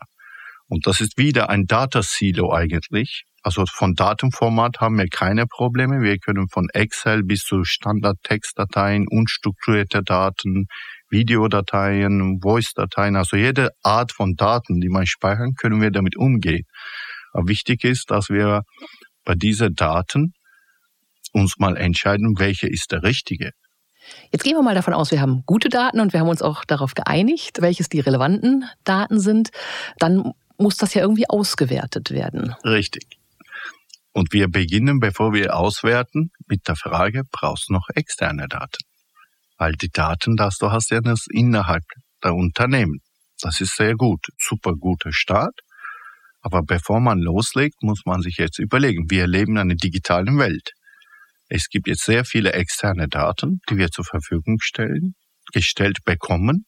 Und 0.68 0.88
das 0.88 1.02
ist 1.02 1.18
wieder 1.18 1.50
ein 1.50 1.66
Datasilo 1.66 2.54
eigentlich. 2.54 3.26
Also 3.44 3.66
von 3.66 3.94
Datenformat 3.94 4.80
haben 4.80 4.98
wir 4.98 5.08
keine 5.08 5.46
Probleme. 5.48 6.02
Wir 6.02 6.18
können 6.18 6.48
von 6.48 6.68
Excel 6.74 7.24
bis 7.24 7.42
zu 7.42 7.64
Standard-Textdateien, 7.64 9.08
unstrukturierte 9.08 10.04
Daten, 10.04 10.68
Videodateien, 11.10 12.40
Voice-Dateien, 12.42 13.16
also 13.16 13.36
jede 13.36 13.72
Art 13.84 14.12
von 14.12 14.36
Daten, 14.36 14.80
die 14.80 14.90
man 14.90 15.06
speichern, 15.06 15.54
können 15.56 15.82
wir 15.82 15.92
damit 15.92 16.16
umgehen. 16.18 16.66
Aber 17.34 17.48
wichtig 17.48 17.84
ist, 17.84 18.12
dass 18.12 18.30
wir 18.30 18.64
bei 19.24 19.36
diesen 19.36 19.76
Daten 19.76 20.34
uns 21.34 21.58
mal 21.58 21.78
entscheiden, 21.78 22.36
welche 22.38 22.68
ist 22.68 22.92
der 22.92 23.04
richtige. 23.04 23.52
Jetzt 24.32 24.44
gehen 24.44 24.56
wir 24.56 24.64
mal 24.64 24.76
davon 24.76 24.94
aus, 24.94 25.12
wir 25.12 25.22
haben 25.22 25.44
gute 25.46 25.70
Daten 25.70 26.00
und 26.00 26.14
wir 26.14 26.20
haben 26.20 26.28
uns 26.28 26.42
auch 26.42 26.66
darauf 26.66 26.96
geeinigt, 26.96 27.62
welches 27.62 27.88
die 27.88 28.00
relevanten 28.00 28.66
Daten 28.84 29.20
sind. 29.20 29.52
Dann 30.00 30.32
muss 30.58 30.78
das 30.78 30.94
ja 30.94 31.02
irgendwie 31.02 31.30
ausgewertet 31.30 32.12
werden. 32.12 32.56
Richtig. 32.64 33.06
Und 34.14 34.34
wir 34.34 34.50
beginnen, 34.50 35.00
bevor 35.00 35.34
wir 35.34 35.56
auswerten, 35.56 36.32
mit 36.48 36.68
der 36.68 36.76
Frage, 36.76 37.24
brauchst 37.32 37.70
du 37.70 37.74
noch 37.74 37.88
externe 37.96 38.48
Daten? 38.48 38.84
Weil 39.58 39.74
die 39.74 39.90
Daten, 39.90 40.36
das 40.36 40.58
du 40.58 40.72
hast, 40.72 40.92
ja 40.92 41.00
das 41.00 41.28
innerhalb 41.32 41.84
der 42.24 42.34
Unternehmen. 42.34 43.00
Das 43.42 43.62
ist 43.62 43.76
sehr 43.76 43.96
gut, 43.96 44.28
super 44.38 44.74
guter 44.74 45.14
Start. 45.14 45.60
Aber 46.42 46.64
bevor 46.64 47.00
man 47.00 47.20
loslegt, 47.20 47.84
muss 47.84 48.02
man 48.06 48.22
sich 48.22 48.38
jetzt 48.38 48.60
überlegen, 48.60 49.10
wir 49.10 49.28
leben 49.28 49.54
in 49.54 49.60
einer 49.60 49.76
digitalen 49.76 50.38
Welt. 50.40 50.72
Es 51.50 51.68
gibt 51.70 51.88
jetzt 51.88 52.06
sehr 52.06 52.26
viele 52.26 52.54
externe 52.54 53.08
Daten, 53.08 53.60
die 53.70 53.78
wir 53.78 53.90
zur 53.90 54.06
Verfügung 54.06 54.58
stellen, 54.62 55.14
gestellt 55.54 56.00
bekommen 56.06 56.66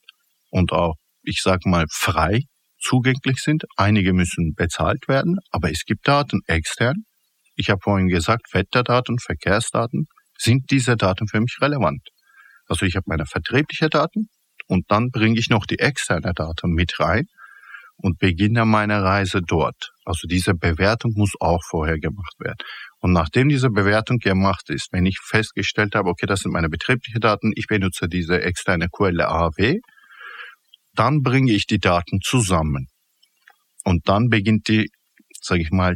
und 0.50 0.72
auch, 0.72 0.96
ich 1.24 1.42
sage 1.42 1.70
mal, 1.70 1.86
frei 1.90 2.42
zugänglich 2.80 3.38
sind. 3.40 3.64
Einige 3.78 4.14
müssen 4.14 4.54
bezahlt 4.56 5.08
werden, 5.08 5.38
aber 5.52 5.72
es 5.72 5.86
gibt 5.86 6.08
Daten 6.08 6.42
extern. 6.48 7.06
Ich 7.56 7.70
habe 7.70 7.80
vorhin 7.82 8.08
gesagt, 8.08 8.54
Wetterdaten, 8.54 9.20
Verkehrsdaten. 9.20 10.08
Sind 10.38 10.70
diese 10.72 10.98
Daten 10.98 11.28
für 11.28 11.40
mich 11.40 11.58
relevant? 11.62 12.02
Also 12.68 12.86
ich 12.86 12.96
habe 12.96 13.06
meine 13.08 13.26
vertriebliche 13.26 13.90
Daten 13.90 14.28
und 14.68 14.86
dann 14.90 15.10
bringe 15.12 15.40
ich 15.40 15.50
noch 15.50 15.66
die 15.66 15.80
externe 15.80 16.34
Daten 16.34 16.72
mit 16.72 17.00
rein 17.00 17.26
und 17.98 18.20
beginne 18.20 18.66
meine 18.66 19.02
Reise 19.04 19.42
dort. 19.46 19.92
Also 20.06 20.28
diese 20.28 20.54
Bewertung 20.54 21.14
muss 21.16 21.32
auch 21.40 21.62
vorher 21.70 22.00
gemacht 22.00 22.34
werden. 22.40 22.58
Und 23.00 23.14
nachdem 23.14 23.50
diese 23.50 23.70
Bewertung 23.70 24.18
gemacht 24.18 24.70
ist, 24.70 24.90
wenn 24.92 25.06
ich 25.06 25.20
festgestellt 25.22 25.96
habe, 25.96 26.10
okay, 26.10 26.26
das 26.26 26.42
sind 26.42 26.52
meine 26.52 26.70
betrieblichen 26.70 27.22
Daten, 27.22 27.52
ich 27.56 27.68
benutze 27.68 28.08
diese 28.08 28.42
externe 28.42 28.88
Quelle 28.90 29.28
AW, 29.28 29.80
dann 30.94 31.22
bringe 31.22 31.52
ich 31.52 31.66
die 31.66 31.80
Daten 31.80 32.20
zusammen. 32.22 32.88
Und 33.84 34.08
dann 34.08 34.30
beginnt 34.30 34.68
die, 34.68 34.90
sage 35.42 35.62
ich 35.62 35.72
mal, 35.72 35.96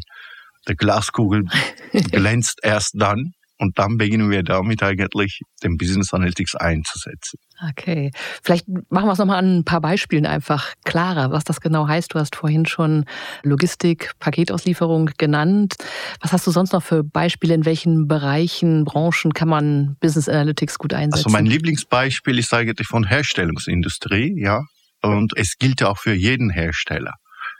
der 0.68 0.75
Glaskugel 0.75 1.46
glänzt 2.12 2.60
erst 2.63 2.92
dann, 2.98 3.32
und 3.60 3.80
dann 3.80 3.98
beginnen 3.98 4.30
wir 4.30 4.44
damit 4.44 4.84
eigentlich 4.84 5.42
den 5.64 5.78
Business 5.78 6.14
Analytics 6.14 6.56
einzusetzen. 6.56 7.40
Okay, 7.70 8.12
vielleicht 8.44 8.68
machen 8.68 9.08
wir 9.08 9.14
es 9.14 9.18
nochmal 9.18 9.40
an 9.40 9.58
ein 9.58 9.64
paar 9.64 9.82
Beispielen 9.82 10.26
einfach 10.26 10.74
klarer, 10.86 11.32
was 11.32 11.44
das 11.44 11.60
genau 11.60 11.88
heißt. 11.88 12.14
Du 12.14 12.20
hast 12.20 12.36
vorhin 12.36 12.66
schon 12.68 13.06
Logistik, 13.44 14.12
Paketauslieferung 14.20 15.10
genannt. 15.18 15.76
Was 16.22 16.34
hast 16.34 16.46
du 16.46 16.52
sonst 16.52 16.74
noch 16.74 16.84
für 16.84 17.04
Beispiele? 17.04 17.56
In 17.56 17.66
welchen 17.66 18.08
Bereichen, 18.08 18.84
Branchen 18.86 19.34
kann 19.34 19.50
man 19.50 19.98
Business 20.00 20.30
Analytics 20.30 20.78
gut 20.78 20.94
einsetzen? 20.94 21.26
Also 21.26 21.30
mein 21.30 21.48
Lieblingsbeispiel 21.48 22.38
ist 22.38 22.54
eigentlich 22.54 22.88
von 22.88 23.06
Herstellungsindustrie, 23.06 24.36
ja. 24.38 24.62
Und 25.02 25.34
es 25.36 25.58
gilt 25.58 25.82
ja 25.82 25.90
auch 25.90 25.98
für 25.98 26.14
jeden 26.14 26.50
Hersteller. 26.50 27.14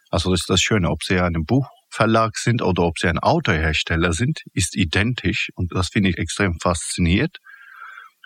Also 0.10 0.32
das 0.32 0.42
ist 0.42 0.50
das 0.50 0.62
Schöne, 0.62 0.90
ob 0.90 1.04
Sie 1.04 1.20
einem 1.20 1.44
Buch 1.46 1.68
Verlag 1.98 2.38
sind 2.38 2.62
oder 2.62 2.84
ob 2.84 3.00
sie 3.00 3.08
ein 3.08 3.18
Autohersteller 3.18 4.14
sind, 4.14 4.42
ist 4.54 4.76
identisch 4.76 5.50
und 5.56 5.74
das 5.74 5.90
finde 5.90 6.12
ich 6.12 6.20
extrem 6.20 6.60
fasziniert. 6.62 7.38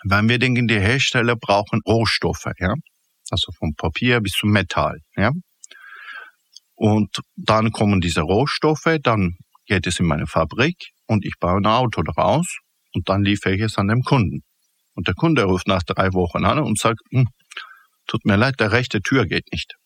Wenn 0.04 0.28
wir 0.28 0.38
denken, 0.38 0.68
die 0.68 0.78
Hersteller 0.78 1.36
brauchen 1.36 1.80
Rohstoffe, 1.86 2.52
ja, 2.58 2.74
also 3.30 3.50
vom 3.58 3.74
Papier 3.74 4.20
bis 4.20 4.32
zum 4.32 4.50
Metall, 4.50 4.98
ja. 5.16 5.30
Und 6.74 7.20
dann 7.36 7.72
kommen 7.72 8.02
diese 8.02 8.20
Rohstoffe, 8.20 8.98
dann 9.02 9.38
geht 9.64 9.86
es 9.86 9.98
in 10.00 10.06
meine 10.06 10.26
Fabrik 10.26 10.76
und 11.06 11.24
ich 11.24 11.34
baue 11.40 11.58
ein 11.58 11.66
Auto 11.66 12.02
daraus 12.02 12.58
und 12.92 13.08
dann 13.08 13.24
liefere 13.24 13.54
ich 13.54 13.62
es 13.62 13.78
an 13.78 13.88
den 13.88 14.02
Kunden. 14.02 14.42
Und 14.94 15.08
der 15.08 15.14
Kunde 15.14 15.44
ruft 15.44 15.66
nach 15.66 15.82
drei 15.82 16.12
Wochen 16.12 16.44
an 16.44 16.58
und 16.58 16.78
sagt, 16.78 17.00
hm, 17.10 17.26
tut 18.06 18.26
mir 18.26 18.36
leid, 18.36 18.60
der 18.60 18.72
rechte 18.72 19.00
Tür 19.00 19.24
geht 19.24 19.50
nicht. 19.50 19.76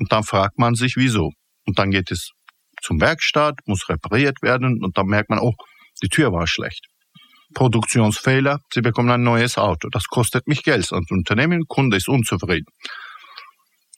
Und 0.00 0.10
dann 0.10 0.24
fragt 0.24 0.58
man 0.58 0.74
sich, 0.74 0.96
wieso. 0.96 1.30
Und 1.66 1.78
dann 1.78 1.92
geht 1.92 2.10
es 2.10 2.32
zum 2.82 3.00
Werkstatt, 3.00 3.58
muss 3.66 3.88
repariert 3.88 4.42
werden 4.42 4.82
und 4.82 4.96
dann 4.98 5.06
merkt 5.06 5.30
man, 5.30 5.38
oh, 5.38 5.54
die 6.02 6.08
Tür 6.08 6.32
war 6.32 6.46
schlecht. 6.46 6.86
Produktionsfehler, 7.54 8.60
Sie 8.72 8.80
bekommen 8.80 9.10
ein 9.10 9.22
neues 9.22 9.58
Auto. 9.58 9.88
Das 9.90 10.04
kostet 10.06 10.46
mich 10.46 10.62
Geld 10.62 10.92
als 10.92 11.10
Unternehmen, 11.10 11.64
Kunde 11.68 11.96
ist 11.96 12.08
unzufrieden. 12.08 12.66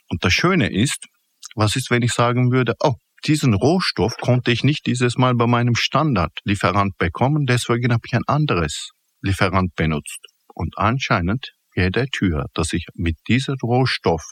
Und 0.09 0.25
das 0.25 0.33
Schöne 0.33 0.73
ist, 0.73 1.07
was 1.55 1.77
ist, 1.77 1.91
wenn 1.91 2.03
ich 2.03 2.13
sagen 2.13 2.51
würde, 2.51 2.75
oh, 2.81 2.95
diesen 3.27 3.55
Rohstoff 3.55 4.17
konnte 4.21 4.51
ich 4.51 4.65
nicht 4.65 4.87
dieses 4.87 5.17
Mal 5.17 5.35
bei 5.35 5.47
meinem 5.47 5.77
Standardlieferant 5.77 6.97
bekommen, 6.99 7.47
deswegen 7.47 7.93
habe 7.93 8.03
ich 8.07 8.15
ein 8.15 8.25
anderes 8.27 8.91
Lieferant 9.23 9.75
benutzt. 9.77 10.19
Und 10.55 10.77
anscheinend 10.77 11.53
jede 11.75 12.07
Tür, 12.09 12.47
dass 12.55 12.73
ich 12.73 12.87
mit 12.95 13.17
diesem 13.29 13.57
Rohstoff 13.63 14.23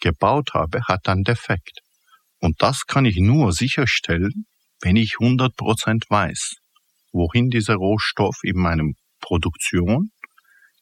gebaut 0.00 0.50
habe, 0.54 0.82
hat 0.86 1.08
einen 1.08 1.24
Defekt. 1.24 1.80
Und 2.40 2.62
das 2.62 2.86
kann 2.86 3.04
ich 3.04 3.16
nur 3.16 3.52
sicherstellen, 3.52 4.46
wenn 4.80 4.96
ich 4.96 5.14
100% 5.20 6.04
weiß, 6.08 6.56
wohin 7.12 7.48
dieser 7.48 7.76
Rohstoff 7.76 8.36
in 8.42 8.56
meinem 8.56 8.94
Produktion 9.20 10.10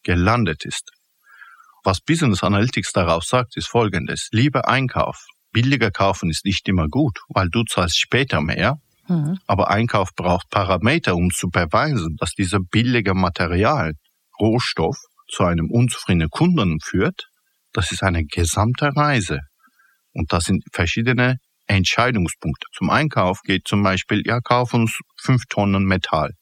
gelandet 0.02 0.64
ist. 0.64 0.90
Was 1.84 2.00
Business 2.00 2.42
Analytics 2.42 2.92
darauf 2.92 3.24
sagt, 3.24 3.56
ist 3.56 3.68
folgendes. 3.68 4.28
Lieber 4.32 4.68
Einkauf. 4.68 5.26
Billiger 5.52 5.90
kaufen 5.90 6.30
ist 6.30 6.44
nicht 6.44 6.68
immer 6.68 6.88
gut, 6.88 7.20
weil 7.28 7.48
du 7.48 7.62
zahlst 7.64 7.98
später 7.98 8.40
mehr. 8.40 8.78
Mhm. 9.06 9.38
Aber 9.46 9.70
Einkauf 9.70 10.10
braucht 10.16 10.48
Parameter, 10.50 11.14
um 11.14 11.30
zu 11.30 11.48
beweisen, 11.48 12.16
dass 12.18 12.32
dieser 12.32 12.58
billige 12.58 13.14
Material, 13.14 13.92
Rohstoff, 14.40 14.96
zu 15.28 15.44
einem 15.44 15.70
unzufriedenen 15.70 16.30
Kunden 16.30 16.78
führt. 16.82 17.28
Das 17.72 17.92
ist 17.92 18.02
eine 18.02 18.24
gesamte 18.24 18.94
Reise. 18.96 19.40
Und 20.14 20.32
das 20.32 20.44
sind 20.44 20.64
verschiedene 20.72 21.38
Entscheidungspunkte. 21.66 22.66
Zum 22.72 22.90
Einkauf 22.90 23.40
geht 23.42 23.66
zum 23.66 23.82
Beispiel, 23.82 24.22
ja, 24.24 24.40
kauf 24.40 24.72
uns 24.74 24.98
fünf 25.20 25.42
Tonnen 25.48 25.84
Metall, 25.84 26.32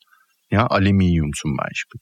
ja, 0.50 0.67
Aluminium 0.67 1.33
zum 1.33 1.57
Beispiel. 1.57 2.00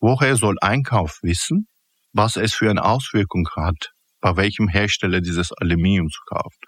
Woher 0.00 0.36
soll 0.36 0.56
Einkauf 0.60 1.18
wissen, 1.22 1.66
was 2.12 2.36
es 2.36 2.54
für 2.54 2.70
eine 2.70 2.84
Auswirkung 2.84 3.48
hat, 3.54 3.92
bei 4.20 4.36
welchem 4.36 4.68
Hersteller 4.68 5.20
dieses 5.20 5.52
Aluminium 5.52 6.08
zu 6.08 6.20
kaufen? 6.26 6.58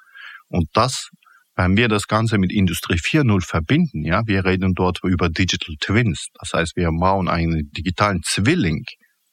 Und 0.49 0.68
das, 0.75 1.09
wenn 1.56 1.76
wir 1.76 1.88
das 1.88 2.06
Ganze 2.06 2.38
mit 2.38 2.52
Industrie 2.52 2.99
4.0 2.99 3.47
verbinden, 3.47 4.04
ja, 4.04 4.23
wir 4.26 4.44
reden 4.44 4.75
dort 4.75 5.00
über 5.02 5.28
Digital 5.30 5.76
Twins. 5.80 6.28
Das 6.38 6.52
heißt, 6.52 6.76
wir 6.76 6.90
bauen 6.92 7.28
einen 7.28 7.71
digitalen 7.73 8.22
Zwilling, 8.22 8.85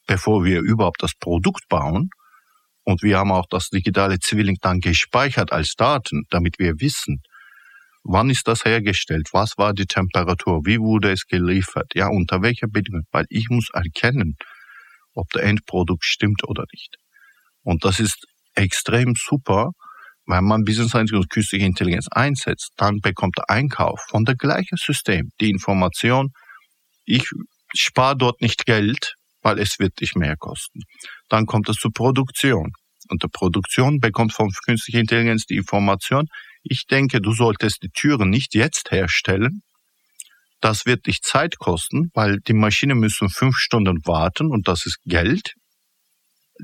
bevor 0.07 0.45
wir 0.45 0.61
überhaupt 0.61 1.03
das 1.03 1.11
Produkt 1.19 1.67
bauen. 1.67 2.09
Und 2.89 3.03
wir 3.03 3.19
haben 3.19 3.31
auch 3.31 3.45
das 3.47 3.69
digitale 3.69 4.17
Zwilling 4.17 4.57
dann 4.61 4.79
gespeichert 4.79 5.51
als 5.51 5.75
Daten, 5.75 6.23
damit 6.31 6.57
wir 6.57 6.73
wissen, 6.79 7.21
wann 8.03 8.31
ist 8.31 8.47
das 8.47 8.65
hergestellt, 8.65 9.27
was 9.31 9.59
war 9.59 9.73
die 9.73 9.85
Temperatur, 9.85 10.61
wie 10.65 10.79
wurde 10.79 11.11
es 11.11 11.27
geliefert, 11.27 11.91
ja, 11.93 12.07
unter 12.07 12.41
welcher 12.41 12.65
Bedingung, 12.67 13.03
weil 13.11 13.25
ich 13.29 13.47
muss 13.51 13.69
erkennen, 13.71 14.37
ob 15.13 15.29
der 15.35 15.43
Endprodukt 15.43 16.03
stimmt 16.03 16.43
oder 16.47 16.63
nicht. 16.73 16.95
Und 17.61 17.85
das 17.85 17.99
ist 17.99 18.25
extrem 18.55 19.13
super, 19.15 19.69
wenn 20.25 20.45
man 20.45 20.63
Business 20.63 20.89
Science 20.89 21.11
und 21.11 21.29
künstliche 21.29 21.67
Intelligenz 21.67 22.07
einsetzt, 22.09 22.71
dann 22.75 23.01
bekommt 23.01 23.37
der 23.37 23.51
Einkauf 23.51 23.99
von 24.09 24.25
der 24.25 24.33
gleichen 24.33 24.77
System 24.77 25.29
die 25.39 25.51
Information, 25.51 26.31
ich 27.05 27.29
spare 27.75 28.17
dort 28.17 28.41
nicht 28.41 28.65
Geld, 28.65 29.13
weil 29.41 29.59
es 29.59 29.79
wird 29.79 29.99
dich 30.01 30.15
mehr 30.15 30.35
kosten. 30.37 30.81
Dann 31.29 31.45
kommt 31.45 31.69
es 31.69 31.77
zur 31.77 31.91
Produktion. 31.93 32.71
Und 33.09 33.23
der 33.23 33.29
Produktion 33.29 33.99
bekommt 33.99 34.33
von 34.33 34.51
künstlicher 34.65 34.99
Intelligenz 34.99 35.45
die 35.45 35.57
Information, 35.57 36.27
ich 36.63 36.85
denke, 36.85 37.21
du 37.21 37.33
solltest 37.33 37.83
die 37.83 37.89
Türen 37.89 38.29
nicht 38.29 38.53
jetzt 38.53 38.91
herstellen. 38.91 39.61
Das 40.61 40.85
wird 40.85 41.07
dich 41.07 41.21
Zeit 41.21 41.57
kosten, 41.57 42.09
weil 42.13 42.39
die 42.39 42.53
Maschinen 42.53 42.99
müssen 42.99 43.29
fünf 43.29 43.55
Stunden 43.55 44.05
warten 44.05 44.51
und 44.51 44.67
das 44.67 44.85
ist 44.85 44.97
Geld. 45.05 45.53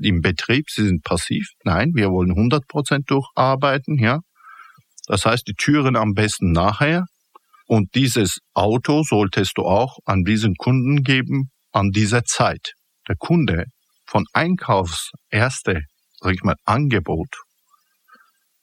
Im 0.02 0.20
Betrieb, 0.20 0.68
sie 0.68 0.84
sind 0.84 1.02
passiv. 1.02 1.48
Nein, 1.64 1.92
wir 1.94 2.10
wollen 2.10 2.30
100 2.30 2.66
Prozent 2.68 3.10
durcharbeiten, 3.10 3.98
ja. 3.98 4.20
Das 5.06 5.24
heißt, 5.24 5.46
die 5.48 5.54
Türen 5.54 5.96
am 5.96 6.12
besten 6.12 6.52
nachher. 6.52 7.06
Und 7.66 7.94
dieses 7.94 8.38
Auto 8.52 9.02
solltest 9.02 9.52
du 9.56 9.62
auch 9.62 9.98
an 10.04 10.24
diesen 10.24 10.54
Kunden 10.56 11.02
geben, 11.02 11.50
an 11.72 11.90
dieser 11.90 12.24
Zeit. 12.24 12.74
Der 13.08 13.16
Kunde 13.16 13.64
von 14.06 14.24
Einkaufs 14.32 15.10
erste, 15.30 15.82
sag 16.26 16.34
ich 16.34 16.42
mal, 16.42 16.56
Angebot 16.64 17.28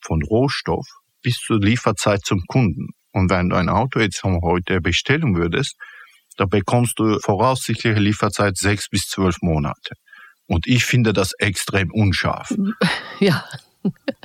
von 0.01 0.21
Rohstoff 0.21 0.85
bis 1.21 1.37
zur 1.37 1.59
Lieferzeit 1.59 2.19
zum 2.25 2.41
Kunden. 2.47 2.89
Und 3.13 3.29
wenn 3.29 3.49
du 3.49 3.55
ein 3.55 3.69
Auto 3.69 3.99
jetzt 3.99 4.19
von 4.19 4.41
heute 4.41 4.81
bestellen 4.81 5.35
würdest, 5.35 5.75
da 6.35 6.45
bekommst 6.45 6.99
du 6.99 7.19
voraussichtliche 7.19 7.99
Lieferzeit 7.99 8.57
sechs 8.57 8.89
bis 8.89 9.03
zwölf 9.03 9.37
Monate. 9.41 9.93
Und 10.45 10.67
ich 10.67 10.83
finde 10.83 11.13
das 11.13 11.31
extrem 11.39 11.89
unscharf. 11.91 12.53
Ja. 13.19 13.45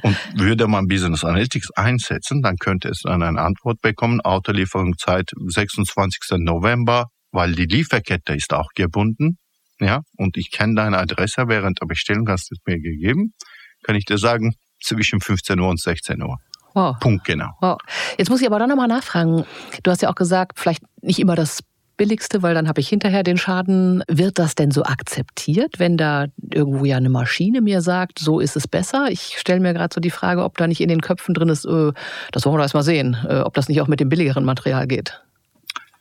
Und 0.03 0.17
würde 0.35 0.67
man 0.69 0.87
Business 0.87 1.25
Analytics 1.25 1.73
einsetzen, 1.73 2.43
dann 2.43 2.57
könnte 2.57 2.89
es 2.89 3.03
dann 3.03 3.23
eine 3.23 3.41
Antwort 3.41 3.81
bekommen, 3.81 4.21
Autolieferungszeit 4.21 5.31
26. 5.37 6.39
November, 6.39 7.07
weil 7.33 7.53
die 7.53 7.67
Lieferkette 7.67 8.35
ist 8.35 8.53
auch 8.53 8.69
gebunden. 8.75 9.39
Ja, 9.81 10.03
und 10.17 10.37
ich 10.37 10.51
kenne 10.51 10.75
deine 10.75 10.99
Adresse 10.99 11.45
während 11.47 11.81
der 11.81 11.87
Bestellung, 11.87 12.29
hast 12.29 12.51
du 12.51 12.57
es 12.57 12.61
mir 12.67 12.81
gegeben, 12.81 13.35
kann 13.83 13.95
ich 13.95 14.05
dir 14.05 14.19
sagen, 14.19 14.55
zwischen 14.83 15.21
15 15.21 15.59
Uhr 15.61 15.69
und 15.69 15.81
16 15.81 16.23
Uhr. 16.23 16.39
Wow. 16.75 16.99
Punkt 17.01 17.25
genau. 17.25 17.51
Wow. 17.61 17.79
Jetzt 18.19 18.29
muss 18.29 18.41
ich 18.41 18.47
aber 18.47 18.59
dann 18.59 18.69
nochmal 18.69 18.89
nachfragen. 18.89 19.45
Du 19.83 19.91
hast 19.91 20.03
ja 20.03 20.11
auch 20.11 20.15
gesagt, 20.15 20.59
vielleicht 20.59 20.83
nicht 21.03 21.19
immer 21.19 21.35
das 21.35 21.61
billigste, 21.97 22.43
weil 22.43 22.55
dann 22.55 22.69
habe 22.69 22.81
ich 22.81 22.89
hinterher 22.89 23.23
den 23.23 23.37
Schaden. 23.37 24.03
Wird 24.09 24.39
das 24.39 24.55
denn 24.55 24.71
so 24.71 24.85
akzeptiert, 24.85 25.79
wenn 25.79 25.97
da 25.99 26.27
irgendwo 26.53 26.85
ja 26.85 26.97
eine 26.97 27.11
Maschine 27.11 27.61
mir 27.61 27.83
sagt, 27.83 28.19
so 28.19 28.41
ist 28.41 28.57
es 28.57 28.69
besser? 28.69 29.09
Ich 29.11 29.39
stelle 29.39 29.61
mir 29.61 29.75
gerade 29.75 29.93
so 29.93 30.01
die 30.01 30.11
Frage, 30.11 30.45
ob 30.45 30.57
da 30.57 30.67
nicht 30.67 30.81
in 30.81 30.89
den 30.89 31.01
Köpfen 31.03 31.35
drin 31.35 31.49
ist, 31.49 31.65
äh, 31.65 31.93
das 32.33 32.47
wollen 32.47 32.57
wir 32.57 32.63
erst 32.63 32.75
mal 32.75 32.83
sehen, 32.83 33.17
äh, 33.29 33.41
ob 33.41 33.55
das 33.55 33.69
nicht 33.69 33.81
auch 33.81 33.89
mit 33.89 34.01
dem 34.01 34.09
billigeren 34.09 34.45
Material 34.45 34.87
geht. 34.87 35.21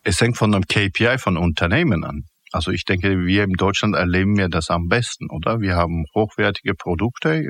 Es 0.04 0.22
hängt 0.22 0.38
von 0.38 0.54
einem 0.54 0.66
KPI 0.66 1.18
von 1.18 1.36
Unternehmen 1.36 2.06
an. 2.06 2.26
Also 2.58 2.72
ich 2.72 2.86
denke, 2.86 3.24
wir 3.28 3.44
in 3.44 3.54
Deutschland 3.54 3.96
erleben 3.96 4.36
wir 4.36 4.50
das 4.50 4.72
am 4.72 4.88
besten, 4.88 5.30
oder? 5.30 5.62
Wir 5.62 5.76
haben 5.76 6.06
hochwertige 6.16 6.74
Produkte, 6.74 7.50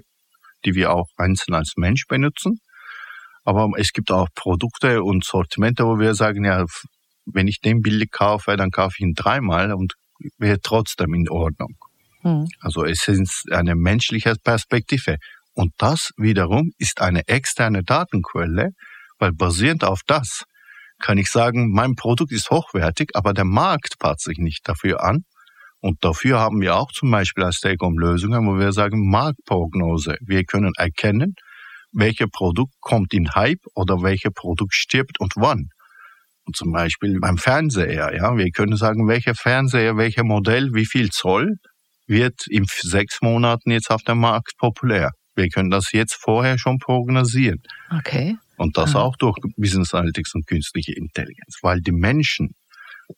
die 0.65 0.75
wir 0.75 0.91
auch 0.91 1.07
einzeln 1.15 1.55
als 1.55 1.75
Mensch 1.77 2.07
benutzen. 2.09 2.59
Aber 3.45 3.69
es 3.77 3.93
gibt 3.93 4.11
auch 4.11 4.27
Produkte 4.35 5.03
und 5.03 5.23
Sortimente, 5.23 5.85
wo 5.85 5.97
wir 5.97 6.13
sagen, 6.13 6.43
ja, 6.43 6.65
wenn 7.25 7.47
ich 7.47 7.61
den 7.61 7.79
billig 7.79 8.11
kaufe, 8.11 8.57
dann 8.57 8.69
kaufe 8.69 8.95
ich 8.97 9.05
ihn 9.05 9.13
dreimal 9.13 9.71
und 9.71 9.93
wäre 10.37 10.59
trotzdem 10.61 11.13
in 11.13 11.29
Ordnung. 11.29 11.77
Hm. 12.23 12.49
Also 12.59 12.83
es 12.83 13.07
ist 13.07 13.45
eine 13.49 13.75
menschliche 13.75 14.35
Perspektive. 14.43 15.19
Und 15.53 15.71
das 15.77 16.11
wiederum 16.17 16.73
ist 16.79 16.99
eine 16.99 17.25
externe 17.29 17.81
Datenquelle, 17.81 18.71
weil 19.19 19.31
basierend 19.31 19.85
auf 19.85 20.01
das 20.05 20.43
kann 20.99 21.17
ich 21.17 21.29
sagen, 21.29 21.71
mein 21.71 21.95
Produkt 21.95 22.31
ist 22.31 22.49
hochwertig, 22.49 23.11
aber 23.13 23.33
der 23.33 23.45
Markt 23.45 23.99
passt 23.99 24.23
sich 24.23 24.37
nicht 24.37 24.67
dafür 24.67 25.03
an. 25.03 25.23
Und 25.79 26.03
dafür 26.03 26.39
haben 26.39 26.59
wir 26.59 26.75
auch 26.75 26.91
zum 26.91 27.11
Beispiel 27.11 27.43
als 27.43 27.59
Telekom 27.59 27.97
Lösungen, 27.99 28.47
wo 28.47 28.57
wir 28.57 28.71
sagen 28.71 29.09
Marktprognose. 29.09 30.17
Wir 30.21 30.43
können 30.43 30.73
erkennen, 30.75 31.35
welches 31.91 32.27
Produkt 32.31 32.73
kommt 32.81 33.13
in 33.13 33.33
Hype 33.35 33.61
oder 33.75 34.01
welches 34.01 34.31
Produkt 34.33 34.73
stirbt 34.73 35.19
und 35.19 35.33
wann. 35.35 35.69
zum 36.53 36.71
Beispiel 36.71 37.19
beim 37.19 37.37
Fernseher. 37.37 38.15
Ja, 38.15 38.37
wir 38.37 38.49
können 38.51 38.77
sagen, 38.77 39.07
welcher 39.07 39.35
Fernseher, 39.35 39.97
welcher 39.97 40.23
Modell, 40.23 40.69
wie 40.73 40.85
viel 40.85 41.09
Zoll 41.09 41.55
wird 42.07 42.47
in 42.49 42.65
sechs 42.67 43.21
Monaten 43.21 43.69
jetzt 43.71 43.91
auf 43.91 44.01
dem 44.03 44.19
Markt 44.19 44.53
populär. 44.57 45.11
Wir 45.35 45.49
können 45.49 45.69
das 45.69 45.91
jetzt 45.91 46.15
vorher 46.15 46.57
schon 46.57 46.79
prognostizieren. 46.79 47.59
Okay. 47.95 48.37
Und 48.57 48.77
das 48.77 48.95
ah. 48.95 49.01
auch 49.01 49.15
durch 49.17 49.37
Business 49.55 49.93
Analytics 49.93 50.35
und 50.35 50.47
künstliche 50.47 50.93
Intelligenz, 50.93 51.59
weil 51.61 51.79
die 51.81 51.91
Menschen 51.91 52.55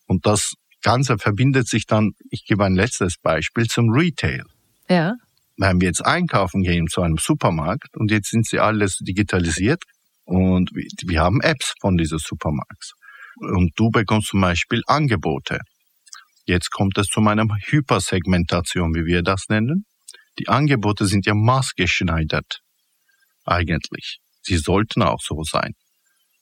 und 0.06 0.25
das 0.25 0.54
Ganze 0.82 1.17
verbindet 1.17 1.67
sich 1.67 1.86
dann, 1.86 2.12
ich 2.30 2.45
gebe 2.45 2.63
ein 2.63 2.75
letztes 2.75 3.17
Beispiel 3.17 3.65
zum 3.65 3.89
Retail. 3.89 4.43
Ja. 4.88 5.13
Wenn 5.58 5.82
wir 5.82 5.88
jetzt 5.88 6.06
einkaufen 6.06 6.62
gehen 6.62 6.88
zu 6.88 7.02
einem 7.02 7.17
Supermarkt 7.17 7.97
und 7.97 8.12
jetzt 8.12 8.30
sind 8.30 8.47
sie 8.47 8.60
alles 8.60 8.97
digitalisiert 8.99 9.84
und 10.23 10.71
wir 10.73 11.21
haben 11.21 11.41
Apps 11.41 11.73
von 11.82 11.97
diesen 11.97 12.19
Supermarkts. 12.19 12.93
Und 13.39 13.71
du 13.75 13.89
bekommst 13.89 14.30
zum 14.30 14.41
Beispiel 14.41 14.82
Angebote. 14.88 15.60
Jetzt 16.45 16.71
kommt 16.71 16.97
es 16.97 17.08
zu 17.08 17.19
meiner 17.19 17.45
Hypersegmentation, 17.67 18.95
wie 18.95 19.06
wir 19.06 19.21
das 19.21 19.45
nennen. 19.49 19.86
Die 20.39 20.47
Angebote 20.47 21.06
sind 21.06 21.25
ja 21.25 21.34
maßgeschneidert. 21.34 22.62
Eigentlich. 23.45 24.19
Sie 24.41 24.58
sollten 24.58 25.02
auch 25.04 25.19
so 25.21 25.43
sein. 25.43 25.73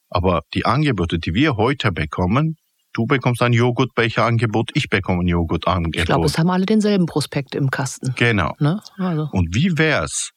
Aber 0.10 0.41
die 0.53 0.65
Angebote, 0.65 1.19
die 1.19 1.33
wir 1.33 1.57
heute 1.57 1.91
bekommen, 1.91 2.55
du 2.93 3.05
bekommst 3.05 3.41
ein 3.41 3.53
Joghurtbecher-Angebot, 3.53 4.71
ich 4.73 4.89
bekomme 4.89 5.23
ein 5.23 5.27
Joghurt-Angebot. 5.27 5.95
Ich 5.95 6.05
glaube, 6.05 6.25
es 6.25 6.38
haben 6.38 6.49
alle 6.49 6.65
denselben 6.65 7.05
Prospekt 7.05 7.55
im 7.55 7.69
Kasten. 7.69 8.13
Genau. 8.15 8.55
Ne? 8.60 8.81
Also. 8.97 9.29
Und 9.31 9.53
wie 9.53 9.77
wär's, 9.77 10.31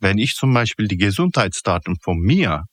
wenn 0.00 0.18
ich 0.18 0.34
zum 0.34 0.52
Beispiel 0.52 0.88
die 0.88 0.96
Gesundheitsdaten 0.96 1.96
von 2.02 2.18
mir 2.18 2.64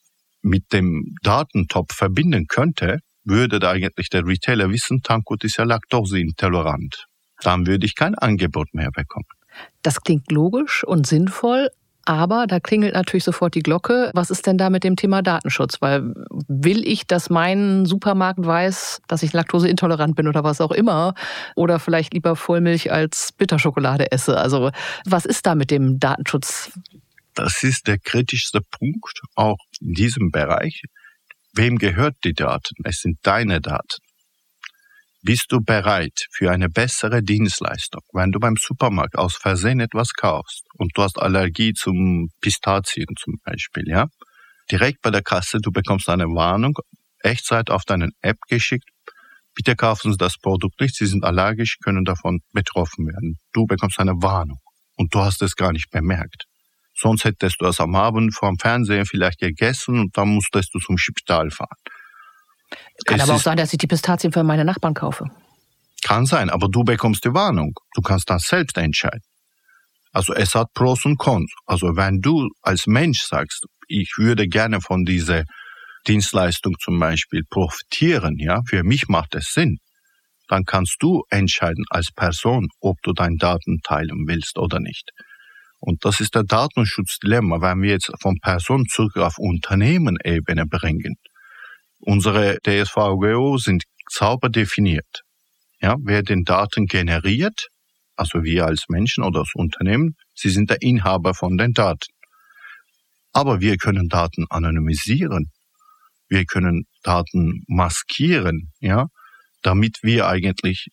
mit 0.42 0.72
dem 0.72 1.15
Datentopf 1.22 1.94
verbinden 1.94 2.48
könnte, 2.48 3.00
würde 3.24 3.60
da 3.60 3.72
eigentlich 3.72 4.10
der 4.10 4.26
Retailer 4.26 4.70
wissen, 4.70 5.02
Tankgut 5.04 5.44
ist 5.44 5.58
ja 5.58 5.65
laktoseintolerant. 5.65 7.06
Dann 7.42 7.68
würde 7.68 7.86
ich 7.86 7.96
kein 7.96 8.15
Angebot 8.15 8.74
mehr 8.74 8.92
bekommen. 8.92 9.28
Das 9.82 10.02
klingt 10.02 10.32
logisch 10.32 10.84
und 10.84 11.06
sinnvoll, 11.06 11.70
aber 12.10 12.48
da 12.48 12.60
klingelt 12.60 12.95
natürlich 12.95 13.24
sofort 13.24 13.54
die 13.54 13.62
Glocke. 13.62 14.10
Was 14.15 14.32
ist 14.32 14.48
denn 14.48 14.58
da 14.58 14.72
mit 14.72 14.84
dem 14.84 14.95
Thema 14.95 15.22
Datenschutz? 15.22 15.80
Weil 15.80 16.15
will 16.48 16.84
ich, 16.84 17.06
dass 17.06 17.30
mein 17.30 17.86
Supermarkt 17.86 18.43
weiß, 18.43 19.04
dass 19.08 19.22
ich 19.22 19.32
laktoseintolerant 19.32 20.15
bin 20.15 20.28
oder 20.28 20.43
was 20.43 20.60
auch 20.60 20.72
immer? 20.72 21.13
Oder 21.56 21.78
vielleicht 21.78 22.15
lieber 22.15 22.36
Vollmilch 22.36 22.91
als 22.91 23.32
Bitterschokolade 23.34 24.12
esse? 24.12 24.39
Also 24.39 24.72
was 25.06 25.26
ist 25.26 25.45
da 25.45 25.54
mit 25.54 25.69
dem 25.69 26.00
Datenschutz? 26.00 26.72
Das 27.36 27.62
ist 27.62 27.86
der 27.86 28.00
kritischste 28.00 28.62
Punkt, 28.72 29.22
auch 29.36 29.60
in 29.80 29.93
diesem 29.93 30.32
Bereich. 30.32 30.82
Wem 31.54 31.78
gehört 31.78 32.15
die 32.24 32.34
Daten? 32.34 32.74
Es 32.86 33.02
sind 33.02 33.19
deine 33.22 33.62
Daten. 33.62 34.09
Bist 35.22 35.48
du 35.50 35.60
bereit 35.60 36.28
für 36.32 36.50
eine 36.50 36.70
bessere 36.70 37.22
Dienstleistung? 37.22 38.02
Wenn 38.14 38.32
du 38.32 38.40
beim 38.40 38.56
Supermarkt 38.56 39.18
aus 39.18 39.36
Versehen 39.36 39.82
etwas 39.82 40.14
kaufst 40.14 40.64
und 40.78 40.92
du 40.96 41.04
hast 41.04 41.20
Allergie 41.20 41.74
zum 41.74 42.30
Pistazien 42.40 43.08
zum 43.20 43.36
Beispiel, 43.44 43.84
ja? 43.86 44.08
Direkt 44.72 45.02
bei 45.02 45.12
der 45.12 45.22
Kasse, 45.22 45.58
du 45.62 45.72
bekommst 45.72 46.08
eine 46.08 46.24
Warnung, 46.24 46.78
Echtzeit 47.22 47.70
auf 47.70 47.84
deine 47.84 48.08
App 48.22 48.38
geschickt. 48.48 48.88
Bitte 49.54 49.76
kaufen 49.76 50.14
Sie 50.14 50.18
das 50.18 50.38
Produkt 50.38 50.80
nicht, 50.80 50.96
Sie 50.96 51.06
sind 51.06 51.26
allergisch, 51.26 51.80
können 51.84 52.06
davon 52.06 52.40
betroffen 52.54 53.06
werden. 53.06 53.36
Du 53.52 53.66
bekommst 53.66 54.00
eine 54.00 54.14
Warnung 54.22 54.60
und 54.96 55.14
du 55.14 55.20
hast 55.20 55.42
es 55.42 55.58
gar 55.58 55.74
nicht 55.74 55.90
bemerkt. 55.90 56.46
Sonst 56.96 57.26
hättest 57.26 57.60
du 57.60 57.66
es 57.66 57.82
am 57.82 57.94
Abend 57.96 58.34
vor 58.34 58.48
dem 58.48 58.58
Fernseher 58.58 59.06
vielleicht 59.06 59.40
gegessen 59.40 60.00
und 60.00 60.16
dann 60.16 60.30
musstest 60.30 60.74
du 60.74 60.80
zum 60.80 60.98
Spital 60.98 61.50
fahren. 61.50 61.78
Kann 63.06 63.20
es 63.20 63.24
aber 63.24 63.36
auch 63.36 63.42
sein, 63.42 63.58
dass 63.58 63.74
ich 63.74 63.80
die 63.80 63.88
Pistazien 63.88 64.32
für 64.32 64.44
meine 64.44 64.66
Nachbarn 64.66 64.94
kaufe. 64.94 65.26
Kann 66.04 66.26
sein, 66.26 66.50
aber 66.50 66.68
du 66.70 66.84
bekommst 66.84 67.26
die 67.26 67.34
Warnung. 67.34 67.74
Du 67.94 68.02
kannst 68.02 68.30
das 68.30 68.44
selbst 68.44 68.78
entscheiden. 68.78 69.22
Also 70.12 70.34
es 70.34 70.56
hat 70.56 70.74
Pros 70.74 71.06
und 71.06 71.18
Cons. 71.18 71.52
Also 71.66 71.96
wenn 71.96 72.20
du 72.22 72.50
als 72.62 72.88
Mensch 72.88 73.22
sagst, 73.22 73.66
ich 73.88 74.14
würde 74.18 74.48
gerne 74.48 74.82
von 74.82 75.04
dieser 75.04 75.44
Dienstleistung 76.08 76.76
zum 76.80 77.00
Beispiel 77.00 77.44
profitieren, 77.50 78.38
ja, 78.38 78.62
für 78.68 78.84
mich 78.84 79.08
macht 79.08 79.36
es 79.36 79.52
Sinn, 79.54 79.78
dann 80.48 80.64
kannst 80.64 80.98
du 81.00 81.24
entscheiden 81.30 81.86
als 81.90 82.12
Person, 82.12 82.70
ob 82.80 82.98
du 83.04 83.14
deine 83.14 83.38
Daten 83.38 83.80
teilen 83.84 84.28
willst 84.28 84.58
oder 84.58 84.80
nicht. 84.80 85.12
Und 85.80 86.04
das 86.04 86.20
ist 86.20 86.36
der 86.36 86.44
Datenschutzdilemma, 86.44 87.62
wenn 87.62 87.82
wir 87.82 87.92
jetzt 87.92 88.12
von 88.20 88.38
Person 88.42 88.86
zurück 88.88 89.18
auf 89.18 89.38
Unternehmenebene 89.38 90.66
bringen. 90.66 91.16
Unsere 92.00 92.58
DSVGO 92.66 93.58
sind 93.58 93.84
sauber 94.10 94.50
definiert. 94.50 95.22
Ja, 95.82 95.96
wer 96.02 96.24
den 96.24 96.44
Daten 96.44 96.86
generiert, 96.88 97.68
also 98.16 98.44
wir 98.44 98.66
als 98.66 98.86
Menschen 98.90 99.24
oder 99.24 99.42
als 99.42 99.52
Unternehmen, 99.54 100.16
sie 100.34 100.50
sind 100.50 100.70
der 100.70 100.82
Inhaber 100.82 101.34
von 101.34 101.58
den 101.58 101.74
Daten. 101.74 102.14
Aber 103.32 103.62
wir 103.62 103.78
können 103.78 104.10
Daten 104.10 104.46
anonymisieren. 104.50 105.52
Wir 106.28 106.46
können 106.46 106.86
Daten 107.04 107.64
maskieren, 107.68 108.72
ja, 108.80 109.08
damit 109.62 110.00
wir 110.02 110.28
eigentlich 110.28 110.88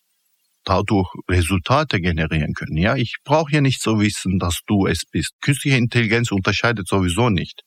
dadurch 0.63 1.07
Resultate 1.29 2.01
generieren 2.01 2.53
können. 2.53 2.77
Ja, 2.77 2.95
ich 2.95 3.15
brauche 3.23 3.53
ja 3.53 3.61
nicht 3.61 3.81
so 3.81 3.99
wissen, 3.99 4.39
dass 4.39 4.59
du 4.67 4.85
es 4.85 5.03
bist. 5.09 5.33
Künstliche 5.41 5.77
Intelligenz 5.77 6.31
unterscheidet 6.31 6.87
sowieso 6.87 7.29
nicht. 7.29 7.61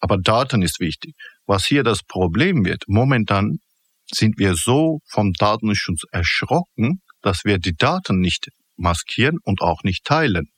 Aber 0.00 0.16
Daten 0.18 0.62
ist 0.62 0.80
wichtig. 0.80 1.14
Was 1.46 1.66
hier 1.66 1.82
das 1.82 2.02
Problem 2.02 2.64
wird, 2.64 2.84
momentan 2.88 3.58
sind 4.12 4.38
wir 4.38 4.54
so 4.54 5.00
vom 5.06 5.32
Datenschutz 5.32 6.02
erschrocken, 6.10 7.00
dass 7.22 7.44
wir 7.44 7.58
die 7.58 7.76
Daten 7.76 8.20
nicht 8.20 8.48
maskieren 8.76 9.38
und 9.44 9.60
auch 9.60 9.82
nicht 9.82 10.04
teilen. 10.04 10.48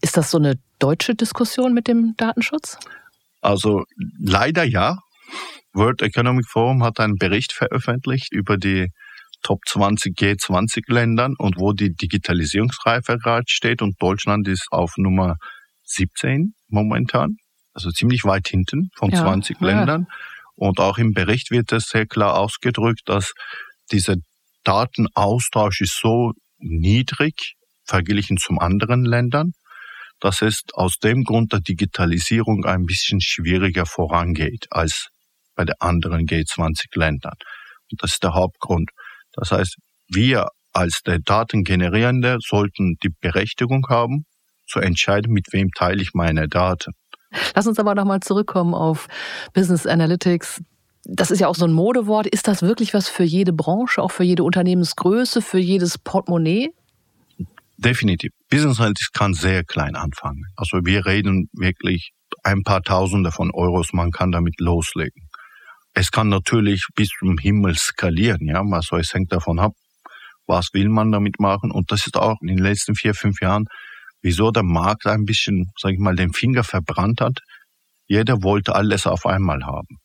Ist 0.00 0.16
das 0.16 0.30
so 0.30 0.38
eine 0.38 0.56
deutsche 0.78 1.14
Diskussion 1.14 1.72
mit 1.72 1.88
dem 1.88 2.14
Datenschutz? 2.16 2.78
Also 3.40 3.84
leider 4.18 4.64
ja. 4.64 4.98
World 5.72 6.02
Economic 6.02 6.46
Forum 6.48 6.84
hat 6.84 7.00
einen 7.00 7.16
Bericht 7.16 7.52
veröffentlicht 7.52 8.32
über 8.32 8.56
die 8.56 8.88
Top 9.42 9.60
20 9.66 10.16
G20 10.16 10.92
Ländern 10.92 11.34
und 11.36 11.58
wo 11.58 11.72
die 11.72 11.94
Digitalisierungsreife 11.94 13.18
gerade 13.18 13.44
steht 13.48 13.82
und 13.82 14.00
Deutschland 14.00 14.48
ist 14.48 14.68
auf 14.70 14.94
Nummer 14.96 15.36
17 15.84 16.54
momentan 16.68 17.36
also 17.74 17.90
ziemlich 17.90 18.24
weit 18.24 18.48
hinten 18.48 18.90
von 18.96 19.10
ja, 19.10 19.20
20 19.20 19.60
ja. 19.60 19.66
Ländern. 19.66 20.06
Und 20.56 20.78
auch 20.78 20.98
im 20.98 21.12
Bericht 21.12 21.50
wird 21.50 21.72
es 21.72 21.88
sehr 21.88 22.06
klar 22.06 22.38
ausgedrückt, 22.38 23.02
dass 23.06 23.32
dieser 23.90 24.16
Datenaustausch 24.62 25.80
ist 25.80 25.98
so 26.00 26.32
niedrig 26.58 27.54
verglichen 27.84 28.38
zum 28.38 28.58
anderen 28.58 29.04
Ländern, 29.04 29.52
dass 30.20 30.40
es 30.40 30.62
aus 30.72 30.96
dem 30.98 31.24
Grund 31.24 31.52
der 31.52 31.60
Digitalisierung 31.60 32.64
ein 32.64 32.84
bisschen 32.86 33.20
schwieriger 33.20 33.84
vorangeht 33.84 34.66
als 34.70 35.08
bei 35.54 35.64
den 35.64 35.74
anderen 35.80 36.26
G20-Ländern. 36.26 37.34
Und 37.90 38.02
das 38.02 38.12
ist 38.12 38.22
der 38.22 38.34
Hauptgrund. 38.34 38.90
Das 39.32 39.50
heißt, 39.50 39.76
wir 40.08 40.48
als 40.72 41.02
der 41.02 41.18
Datengenerierende 41.18 42.38
sollten 42.40 42.96
die 43.02 43.12
Berechtigung 43.20 43.86
haben, 43.88 44.24
zu 44.66 44.80
entscheiden, 44.80 45.32
mit 45.32 45.52
wem 45.52 45.70
teile 45.76 46.02
ich 46.02 46.14
meine 46.14 46.48
Daten. 46.48 46.94
Lass 47.54 47.66
uns 47.66 47.78
aber 47.78 47.94
nochmal 47.94 48.20
zurückkommen 48.20 48.74
auf 48.74 49.08
Business 49.52 49.86
Analytics. 49.86 50.62
Das 51.04 51.30
ist 51.30 51.40
ja 51.40 51.48
auch 51.48 51.54
so 51.54 51.66
ein 51.66 51.72
Modewort. 51.72 52.26
Ist 52.26 52.48
das 52.48 52.62
wirklich 52.62 52.94
was 52.94 53.08
für 53.08 53.24
jede 53.24 53.52
Branche, 53.52 54.02
auch 54.02 54.10
für 54.10 54.24
jede 54.24 54.44
Unternehmensgröße, 54.44 55.42
für 55.42 55.58
jedes 55.58 55.98
Portemonnaie? 55.98 56.70
Definitiv. 57.76 58.30
Business 58.48 58.78
Analytics 58.78 59.12
kann 59.12 59.34
sehr 59.34 59.64
klein 59.64 59.96
anfangen. 59.96 60.44
Also 60.56 60.78
wir 60.84 61.04
reden 61.04 61.48
wirklich 61.52 62.12
ein 62.42 62.62
paar 62.62 62.82
Tausende 62.82 63.32
von 63.32 63.50
Euros, 63.52 63.92
man 63.92 64.10
kann 64.10 64.32
damit 64.32 64.60
loslegen. 64.60 65.28
Es 65.92 66.10
kann 66.10 66.28
natürlich 66.28 66.86
bis 66.94 67.08
zum 67.18 67.38
Himmel 67.38 67.76
skalieren, 67.76 68.46
ja, 68.46 68.62
also 68.62 68.96
es 68.96 69.14
hängt 69.14 69.32
davon 69.32 69.58
ab, 69.58 69.72
was 70.46 70.68
will 70.72 70.88
man 70.88 71.12
damit 71.12 71.38
machen. 71.38 71.70
Und 71.70 71.90
das 71.92 72.06
ist 72.06 72.16
auch 72.16 72.36
in 72.40 72.48
den 72.48 72.58
letzten 72.58 72.94
vier, 72.94 73.14
fünf 73.14 73.40
Jahren 73.40 73.66
wieso 74.24 74.50
der 74.50 74.62
Markt 74.62 75.06
ein 75.06 75.24
bisschen, 75.24 75.70
sag 75.78 75.92
ich 75.92 75.98
mal, 75.98 76.16
den 76.16 76.32
Finger 76.32 76.64
verbrannt 76.64 77.20
hat. 77.20 77.40
Jeder 78.06 78.42
wollte 78.42 78.74
alles 78.74 79.06
auf 79.06 79.26
einmal 79.26 79.64
haben. 79.64 79.98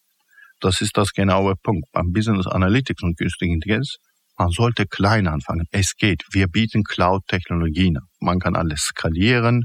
Das 0.60 0.82
ist 0.82 0.98
das 0.98 1.14
genaue 1.14 1.56
Punkt. 1.56 1.88
Beim 1.94 2.12
Business 2.12 2.46
Analytics 2.46 3.02
und 3.02 3.18
künstliche 3.18 3.54
Intelligenz, 3.54 3.96
man 4.38 4.50
sollte 4.50 4.86
klein 4.86 5.28
anfangen. 5.28 5.66
Es 5.72 5.96
geht. 5.96 6.24
Wir 6.32 6.48
bieten 6.48 6.84
Cloud-Technologien. 6.84 7.98
Man 8.20 8.40
kann 8.40 8.56
alles 8.56 8.82
skalieren. 8.82 9.64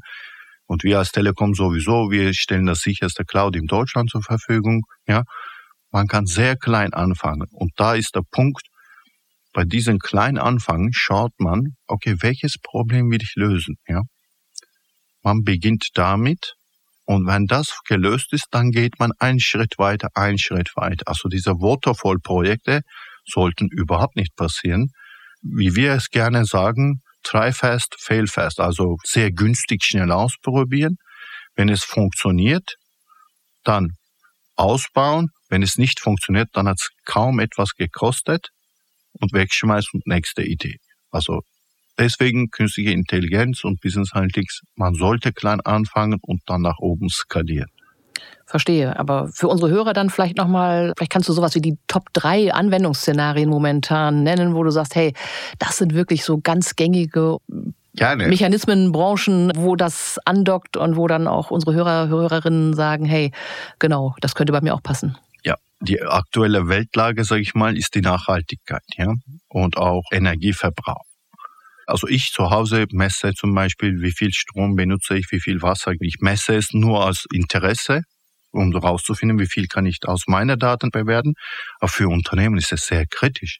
Und 0.66 0.84
wir 0.84 0.98
als 0.98 1.10
Telekom 1.10 1.54
sowieso, 1.54 2.10
wir 2.10 2.32
stellen 2.32 2.66
das 2.66 2.80
sicherste 2.80 3.24
Cloud 3.24 3.56
in 3.56 3.66
Deutschland 3.66 4.10
zur 4.10 4.22
Verfügung. 4.22 4.82
Ja, 5.06 5.24
man 5.90 6.06
kann 6.06 6.26
sehr 6.26 6.56
klein 6.56 6.94
anfangen. 6.94 7.48
Und 7.50 7.72
da 7.76 7.94
ist 7.94 8.14
der 8.14 8.22
Punkt, 8.30 8.62
bei 9.52 9.64
diesem 9.64 9.98
kleinen 9.98 10.38
Anfang 10.38 10.90
schaut 10.92 11.32
man, 11.38 11.76
okay, 11.86 12.16
welches 12.20 12.56
Problem 12.62 13.10
will 13.10 13.22
ich 13.22 13.34
lösen? 13.36 13.76
Ja, 13.86 14.02
man 15.24 15.42
beginnt 15.42 15.88
damit, 15.94 16.54
Und 17.06 17.26
wenn 17.26 17.46
das 17.46 17.80
gelöst 17.86 18.32
ist, 18.32 18.46
dann 18.50 18.70
geht 18.70 18.98
man 18.98 19.12
einen 19.18 19.40
Schritt 19.40 19.74
weiter, 19.78 20.08
einen 20.14 20.38
Schritt 20.38 20.70
weiter. 20.74 21.06
Also 21.06 21.28
diese 21.28 21.52
Waterfall-Projekte 21.52 22.80
sollten 23.26 23.68
überhaupt 23.68 24.16
nicht 24.16 24.34
passieren. 24.36 24.90
Wie 25.42 25.74
wir 25.76 25.92
es 25.92 26.08
gerne 26.08 26.46
sagen, 26.46 27.02
try 27.22 27.52
fast, 27.52 27.96
fail 28.00 28.26
fast. 28.26 28.60
Also 28.60 28.96
sehr 29.04 29.30
günstig 29.32 29.84
schnell 29.84 30.10
ausprobieren. 30.12 30.96
Wenn 31.56 31.68
es 31.68 31.84
funktioniert, 31.84 32.76
dann 33.64 33.92
ausbauen. 34.56 35.28
Wenn 35.50 35.62
es 35.62 35.76
nicht 35.76 36.00
funktioniert, 36.00 36.48
dann 36.54 36.68
hat 36.68 36.78
es 36.80 36.88
kaum 37.04 37.38
etwas 37.38 37.74
gekostet 37.74 38.48
und 39.12 39.32
wegschmeißen 39.32 39.90
und 39.94 40.06
nächste 40.06 40.42
Idee. 40.42 40.76
Also 41.10 41.42
deswegen 41.98 42.50
künstliche 42.50 42.90
Intelligenz 42.90 43.64
und 43.64 43.80
Business 43.80 44.12
Analytics, 44.12 44.62
man 44.74 44.94
sollte 44.94 45.32
klein 45.32 45.60
anfangen 45.60 46.18
und 46.22 46.42
dann 46.46 46.62
nach 46.62 46.78
oben 46.78 47.08
skalieren. 47.08 47.70
Verstehe. 48.46 48.98
Aber 48.98 49.28
für 49.28 49.48
unsere 49.48 49.70
Hörer 49.70 49.94
dann 49.94 50.10
vielleicht 50.10 50.36
nochmal, 50.36 50.92
vielleicht 50.96 51.12
kannst 51.12 51.28
du 51.28 51.32
sowas 51.32 51.54
wie 51.54 51.60
die 51.60 51.78
Top 51.86 52.04
3 52.12 52.52
Anwendungsszenarien 52.52 53.48
momentan 53.48 54.22
nennen, 54.22 54.54
wo 54.54 54.62
du 54.62 54.70
sagst, 54.70 54.94
hey, 54.94 55.14
das 55.58 55.78
sind 55.78 55.94
wirklich 55.94 56.24
so 56.24 56.38
ganz 56.38 56.76
gängige 56.76 57.38
Gerne. 57.94 58.26
Mechanismen, 58.26 58.90
Branchen, 58.92 59.52
wo 59.54 59.76
das 59.76 60.18
andockt 60.24 60.76
und 60.76 60.96
wo 60.96 61.06
dann 61.06 61.28
auch 61.28 61.50
unsere 61.50 61.74
Hörer, 61.74 62.08
Hörerinnen 62.08 62.74
sagen, 62.74 63.04
hey, 63.04 63.30
genau, 63.78 64.14
das 64.20 64.34
könnte 64.34 64.52
bei 64.52 64.60
mir 64.60 64.74
auch 64.74 64.82
passen. 64.82 65.16
Ja, 65.44 65.56
die 65.80 66.02
aktuelle 66.02 66.68
Weltlage, 66.68 67.24
sage 67.24 67.42
ich 67.42 67.54
mal, 67.54 67.76
ist 67.76 67.94
die 67.94 68.00
Nachhaltigkeit, 68.00 68.82
ja, 68.96 69.14
und 69.48 69.76
auch 69.76 70.02
Energieverbrauch. 70.12 71.04
Also 71.86 72.06
ich 72.08 72.30
zu 72.32 72.50
Hause 72.50 72.86
messe 72.92 73.32
zum 73.34 73.54
Beispiel, 73.54 74.00
wie 74.00 74.12
viel 74.12 74.32
Strom 74.32 74.76
benutze 74.76 75.16
ich, 75.16 75.26
wie 75.30 75.40
viel 75.40 75.62
Wasser. 75.62 75.92
Ich 76.00 76.16
messe 76.20 76.54
es 76.56 76.72
nur 76.72 77.04
als 77.06 77.26
Interesse, 77.32 78.02
um 78.52 78.72
herauszufinden, 78.72 79.38
wie 79.38 79.46
viel 79.46 79.66
kann 79.66 79.86
ich 79.86 79.98
aus 80.06 80.24
meiner 80.26 80.56
Daten 80.56 80.90
bewerten. 80.90 81.34
Aber 81.80 81.88
für 81.88 82.08
Unternehmen 82.08 82.56
ist 82.56 82.72
es 82.72 82.86
sehr 82.86 83.04
kritisch. 83.06 83.58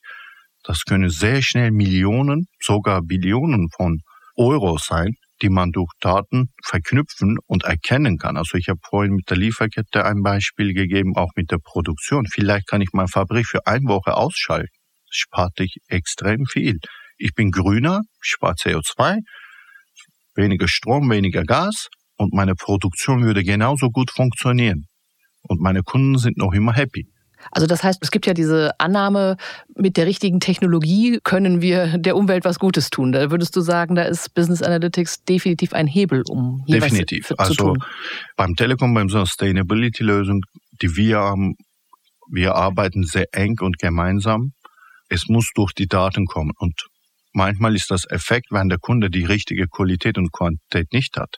Das 0.62 0.84
können 0.84 1.10
sehr 1.10 1.42
schnell 1.42 1.70
Millionen, 1.70 2.46
sogar 2.60 3.02
Billionen 3.02 3.68
von 3.76 4.00
Euro 4.36 4.78
sein, 4.78 5.14
die 5.42 5.50
man 5.50 5.72
durch 5.72 5.90
Daten 6.00 6.48
verknüpfen 6.64 7.36
und 7.46 7.64
erkennen 7.64 8.16
kann. 8.16 8.36
Also 8.38 8.56
ich 8.56 8.68
habe 8.68 8.80
vorhin 8.88 9.14
mit 9.14 9.28
der 9.28 9.36
Lieferkette 9.36 10.04
ein 10.04 10.22
Beispiel 10.22 10.72
gegeben, 10.72 11.16
auch 11.16 11.30
mit 11.36 11.50
der 11.50 11.58
Produktion. 11.58 12.26
Vielleicht 12.26 12.66
kann 12.66 12.80
ich 12.80 12.90
meine 12.92 13.08
Fabrik 13.08 13.46
für 13.46 13.66
eine 13.66 13.86
Woche 13.86 14.16
ausschalten. 14.16 14.72
Das 15.08 15.16
spart 15.16 15.58
dich 15.58 15.76
extrem 15.88 16.46
viel. 16.46 16.78
Ich 17.18 17.34
bin 17.34 17.50
grüner, 17.50 18.02
spare 18.20 18.54
CO2, 18.54 19.18
weniger 20.34 20.68
Strom, 20.68 21.10
weniger 21.10 21.44
Gas 21.44 21.88
und 22.16 22.32
meine 22.32 22.54
Produktion 22.54 23.24
würde 23.24 23.44
genauso 23.44 23.90
gut 23.90 24.10
funktionieren. 24.10 24.86
Und 25.42 25.60
meine 25.60 25.82
Kunden 25.82 26.18
sind 26.18 26.38
noch 26.38 26.52
immer 26.52 26.72
happy. 26.72 27.06
Also 27.50 27.66
das 27.66 27.84
heißt, 27.84 27.98
es 28.02 28.10
gibt 28.10 28.26
ja 28.26 28.34
diese 28.34 28.78
Annahme, 28.80 29.36
mit 29.76 29.96
der 29.96 30.06
richtigen 30.06 30.40
Technologie 30.40 31.20
können 31.22 31.60
wir 31.60 31.98
der 31.98 32.16
Umwelt 32.16 32.44
was 32.44 32.58
Gutes 32.58 32.90
tun. 32.90 33.12
Da 33.12 33.30
würdest 33.30 33.54
du 33.56 33.60
sagen, 33.60 33.94
da 33.94 34.02
ist 34.02 34.34
Business 34.34 34.62
Analytics 34.62 35.24
definitiv 35.24 35.72
ein 35.74 35.86
Hebel, 35.86 36.22
um 36.28 36.62
hier 36.66 36.80
definitiv. 36.80 37.32
was 37.36 37.48
zu 37.48 37.54
tun. 37.54 37.82
Also 37.82 37.92
beim 38.36 38.54
Telekom, 38.54 38.94
beim 38.94 39.08
Sustainability-Lösung, 39.08 40.40
die 40.80 40.96
wir 40.96 41.18
haben, 41.18 41.54
wir 42.30 42.54
arbeiten 42.54 43.04
sehr 43.04 43.26
eng 43.32 43.58
und 43.60 43.78
gemeinsam. 43.78 44.52
Es 45.08 45.28
muss 45.28 45.50
durch 45.54 45.72
die 45.72 45.86
Daten 45.86 46.24
kommen. 46.24 46.52
Und 46.56 46.86
manchmal 47.34 47.74
ist 47.74 47.90
das 47.90 48.04
Effekt, 48.10 48.46
wenn 48.50 48.68
der 48.70 48.78
Kunde 48.78 49.10
die 49.10 49.24
richtige 49.24 49.66
Qualität 49.68 50.16
und 50.16 50.32
Quantität 50.32 50.92
nicht 50.92 51.16
hat, 51.16 51.36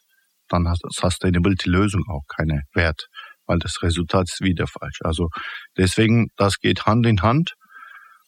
dann 0.49 0.69
hat 0.69 0.79
Sustainability-Lösung 0.89 2.05
auch 2.09 2.23
keinen 2.29 2.63
Wert 2.73 3.09
weil 3.47 3.59
das 3.59 3.83
Resultat 3.83 4.29
ist 4.29 4.41
wieder 4.41 4.67
falsch. 4.67 5.01
Also 5.03 5.29
deswegen, 5.77 6.29
das 6.37 6.59
geht 6.59 6.87
Hand 6.87 7.07
in 7.07 7.23
Hand 7.23 7.55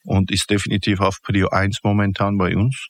und 0.04 0.30
ist 0.30 0.50
definitiv 0.50 1.00
auf 1.00 1.18
Prio 1.22 1.48
1 1.48 1.78
momentan 1.82 2.38
bei 2.38 2.56
uns, 2.56 2.88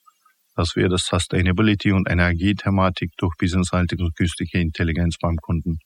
dass 0.55 0.77
wir 0.77 0.89
das 0.89 1.05
Sustainability 1.05 1.93
und 1.93 2.09
Energiethematik 2.11 3.13
durch 3.17 3.35
Business 3.39 3.73
Analytics 3.73 4.03
und 4.03 4.17
künstliche 4.17 4.59
Intelligenz 4.59 5.17
beim 5.21 5.37
Kunden 5.37 5.79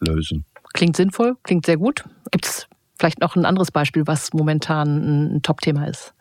lösen. 0.00 0.44
Klingt 0.74 0.96
sinnvoll, 0.96 1.36
klingt 1.42 1.66
sehr 1.66 1.76
gut. 1.76 2.04
Gibt 2.30 2.46
es 2.46 2.68
vielleicht 2.98 3.20
noch 3.20 3.36
ein 3.36 3.44
anderes 3.44 3.70
Beispiel, 3.70 4.06
was 4.06 4.32
momentan 4.32 5.36
ein 5.36 5.42
Top-Thema 5.42 5.86
ist? 5.86 6.14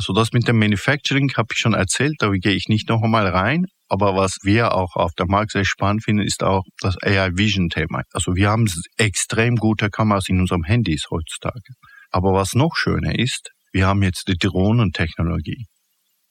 Also 0.00 0.14
das 0.14 0.32
mit 0.32 0.48
dem 0.48 0.58
Manufacturing 0.58 1.30
habe 1.36 1.48
ich 1.52 1.58
schon 1.58 1.74
erzählt, 1.74 2.14
da 2.20 2.30
gehe 2.30 2.54
ich 2.54 2.68
nicht 2.68 2.88
noch 2.88 3.02
einmal 3.02 3.26
rein. 3.26 3.66
Aber 3.86 4.16
was 4.16 4.38
wir 4.42 4.72
auch 4.72 4.96
auf 4.96 5.12
der 5.12 5.26
Markt 5.26 5.50
sehr 5.50 5.66
spannend 5.66 6.04
finden, 6.04 6.22
ist 6.22 6.42
auch 6.42 6.62
das 6.80 6.96
AI 7.02 7.28
Vision 7.34 7.68
Thema. 7.68 8.00
Also 8.14 8.34
wir 8.34 8.48
haben 8.48 8.66
extrem 8.96 9.56
gute 9.56 9.90
Kameras 9.90 10.30
in 10.30 10.40
unserem 10.40 10.64
Handys 10.64 11.04
heutzutage. 11.10 11.74
Aber 12.10 12.32
was 12.32 12.54
noch 12.54 12.76
schöner 12.76 13.18
ist, 13.18 13.50
wir 13.72 13.88
haben 13.88 14.02
jetzt 14.02 14.26
die 14.28 14.38
Drohnentechnologie. 14.38 15.66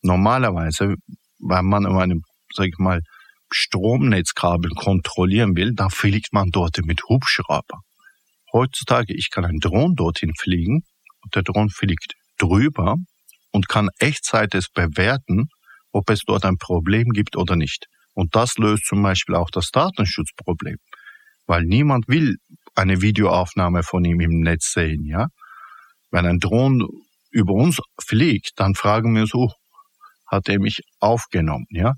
Normalerweise, 0.01 0.95
wenn 1.37 1.65
man 1.65 1.85
in 1.85 1.95
einem, 1.95 2.21
sag 2.55 2.69
ich 2.69 2.79
mal, 2.79 3.01
Stromnetzkabel 3.51 4.71
kontrollieren 4.71 5.55
will, 5.55 5.73
dann 5.75 5.91
fliegt 5.91 6.33
man 6.33 6.49
dort 6.49 6.79
mit 6.83 7.03
Hubschrauber. 7.07 7.81
Heutzutage, 8.51 9.13
ich 9.13 9.29
kann 9.29 9.45
einen 9.45 9.59
Drohnen 9.59 9.93
dorthin 9.93 10.33
fliegen 10.39 10.81
und 11.21 11.35
der 11.35 11.43
Drohnen 11.43 11.69
fliegt 11.69 12.15
drüber 12.39 12.95
und 13.51 13.67
kann 13.67 13.89
echtzeitig 13.99 14.67
bewerten, 14.73 15.49
ob 15.91 16.09
es 16.09 16.21
dort 16.25 16.45
ein 16.45 16.57
Problem 16.57 17.09
gibt 17.09 17.35
oder 17.35 17.55
nicht. 17.55 17.87
Und 18.13 18.35
das 18.35 18.57
löst 18.57 18.85
zum 18.85 19.01
Beispiel 19.01 19.35
auch 19.35 19.49
das 19.49 19.71
Datenschutzproblem, 19.71 20.77
weil 21.45 21.63
niemand 21.63 22.07
will 22.07 22.37
eine 22.75 23.01
Videoaufnahme 23.01 23.83
von 23.83 24.03
ihm 24.05 24.19
im 24.19 24.41
Netz 24.41 24.73
sehen, 24.73 25.05
ja. 25.05 25.27
Wenn 26.11 26.25
ein 26.25 26.39
Drohnen 26.39 26.87
über 27.31 27.53
uns 27.53 27.79
fliegt, 28.01 28.51
dann 28.55 28.75
fragen 28.75 29.13
wir 29.13 29.23
uns, 29.23 29.33
oh, 29.33 29.51
hat 30.27 30.49
er 30.49 30.59
mich 30.59 30.81
aufgenommen, 30.99 31.67
ja. 31.69 31.89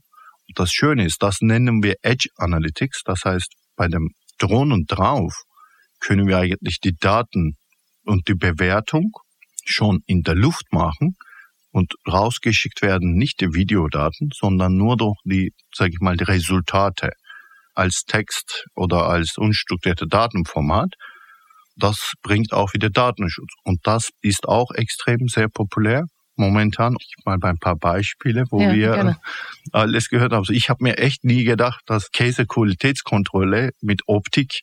Und 0.47 0.59
das 0.59 0.71
Schöne 0.71 1.05
ist, 1.05 1.21
das 1.21 1.41
nennen 1.41 1.83
wir 1.83 1.95
Edge 2.01 2.29
Analytics, 2.35 3.03
das 3.05 3.23
heißt, 3.25 3.53
bei 3.75 3.87
dem 3.87 4.11
Drohnen 4.37 4.85
drauf 4.85 5.43
können 5.99 6.27
wir 6.27 6.37
eigentlich 6.37 6.79
die 6.79 6.95
Daten 6.95 7.57
und 8.03 8.27
die 8.27 8.35
Bewertung 8.35 9.11
schon 9.65 9.99
in 10.07 10.23
der 10.23 10.35
Luft 10.35 10.65
machen 10.71 11.15
und 11.71 11.93
rausgeschickt 12.07 12.81
werden 12.81 13.15
nicht 13.15 13.41
die 13.41 13.53
Videodaten, 13.53 14.29
sondern 14.33 14.77
nur 14.77 14.97
durch 14.97 15.17
die, 15.23 15.53
sage 15.73 15.91
ich 15.93 15.99
mal, 15.99 16.17
die 16.17 16.25
Resultate 16.25 17.11
als 17.73 18.03
Text 18.05 18.65
oder 18.75 19.07
als 19.07 19.37
unstrukturierte 19.37 20.07
Datenformat. 20.07 20.93
Das 21.77 22.13
bringt 22.21 22.51
auch 22.53 22.73
wieder 22.73 22.89
Datenschutz. 22.89 23.51
Und 23.63 23.79
das 23.83 24.09
ist 24.21 24.47
auch 24.47 24.71
extrem 24.71 25.27
sehr 25.27 25.47
populär 25.47 26.05
momentan. 26.35 26.95
Ich 26.99 27.25
mal 27.25 27.37
bei 27.37 27.49
ein 27.49 27.59
paar 27.59 27.77
Beispiele, 27.77 28.45
wo 28.49 28.61
ja, 28.61 28.73
wir 28.73 28.91
gerne. 28.91 29.17
alles 29.71 30.09
gehört 30.09 30.33
haben. 30.33 30.39
Also 30.39 30.53
ich 30.53 30.69
habe 30.69 30.83
mir 30.83 30.97
echt 30.97 31.23
nie 31.23 31.43
gedacht, 31.43 31.81
dass 31.85 32.11
Käsequalitätskontrolle 32.11 33.71
mit 33.81 34.01
Optik 34.07 34.59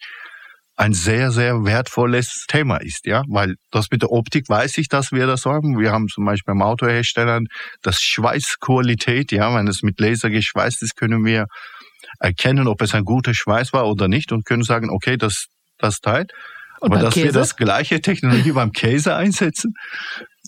ein 0.78 0.92
sehr, 0.92 1.32
sehr 1.32 1.64
wertvolles 1.64 2.44
Thema 2.46 2.76
ist, 2.76 3.04
ja, 3.04 3.24
weil 3.28 3.56
das 3.72 3.88
mit 3.90 4.02
der 4.02 4.12
Optik 4.12 4.48
weiß 4.48 4.78
ich, 4.78 4.88
dass 4.88 5.10
wir 5.10 5.26
das 5.26 5.44
haben. 5.44 5.76
Wir 5.76 5.90
haben 5.90 6.06
zum 6.06 6.24
Beispiel 6.24 6.54
beim 6.54 6.62
Autoherstellern 6.62 7.46
das 7.82 8.00
Schweißqualität, 8.00 9.32
ja, 9.32 9.52
wenn 9.56 9.66
es 9.66 9.82
mit 9.82 9.98
Laser 9.98 10.30
geschweißt 10.30 10.80
ist, 10.84 10.94
können 10.96 11.24
wir 11.24 11.46
erkennen, 12.20 12.68
ob 12.68 12.80
es 12.80 12.94
ein 12.94 13.02
guter 13.02 13.34
Schweiß 13.34 13.72
war 13.72 13.88
oder 13.88 14.06
nicht 14.06 14.30
und 14.30 14.46
können 14.46 14.62
sagen, 14.62 14.88
okay, 14.88 15.16
das, 15.16 15.46
das 15.78 15.98
Teil. 15.98 16.26
Und 16.80 16.92
Aber 16.92 17.02
dass 17.02 17.14
Käse? 17.14 17.26
wir 17.26 17.32
das 17.32 17.56
gleiche 17.56 18.00
Technologie 18.00 18.52
beim 18.52 18.70
Käse 18.70 19.16
einsetzen, 19.16 19.72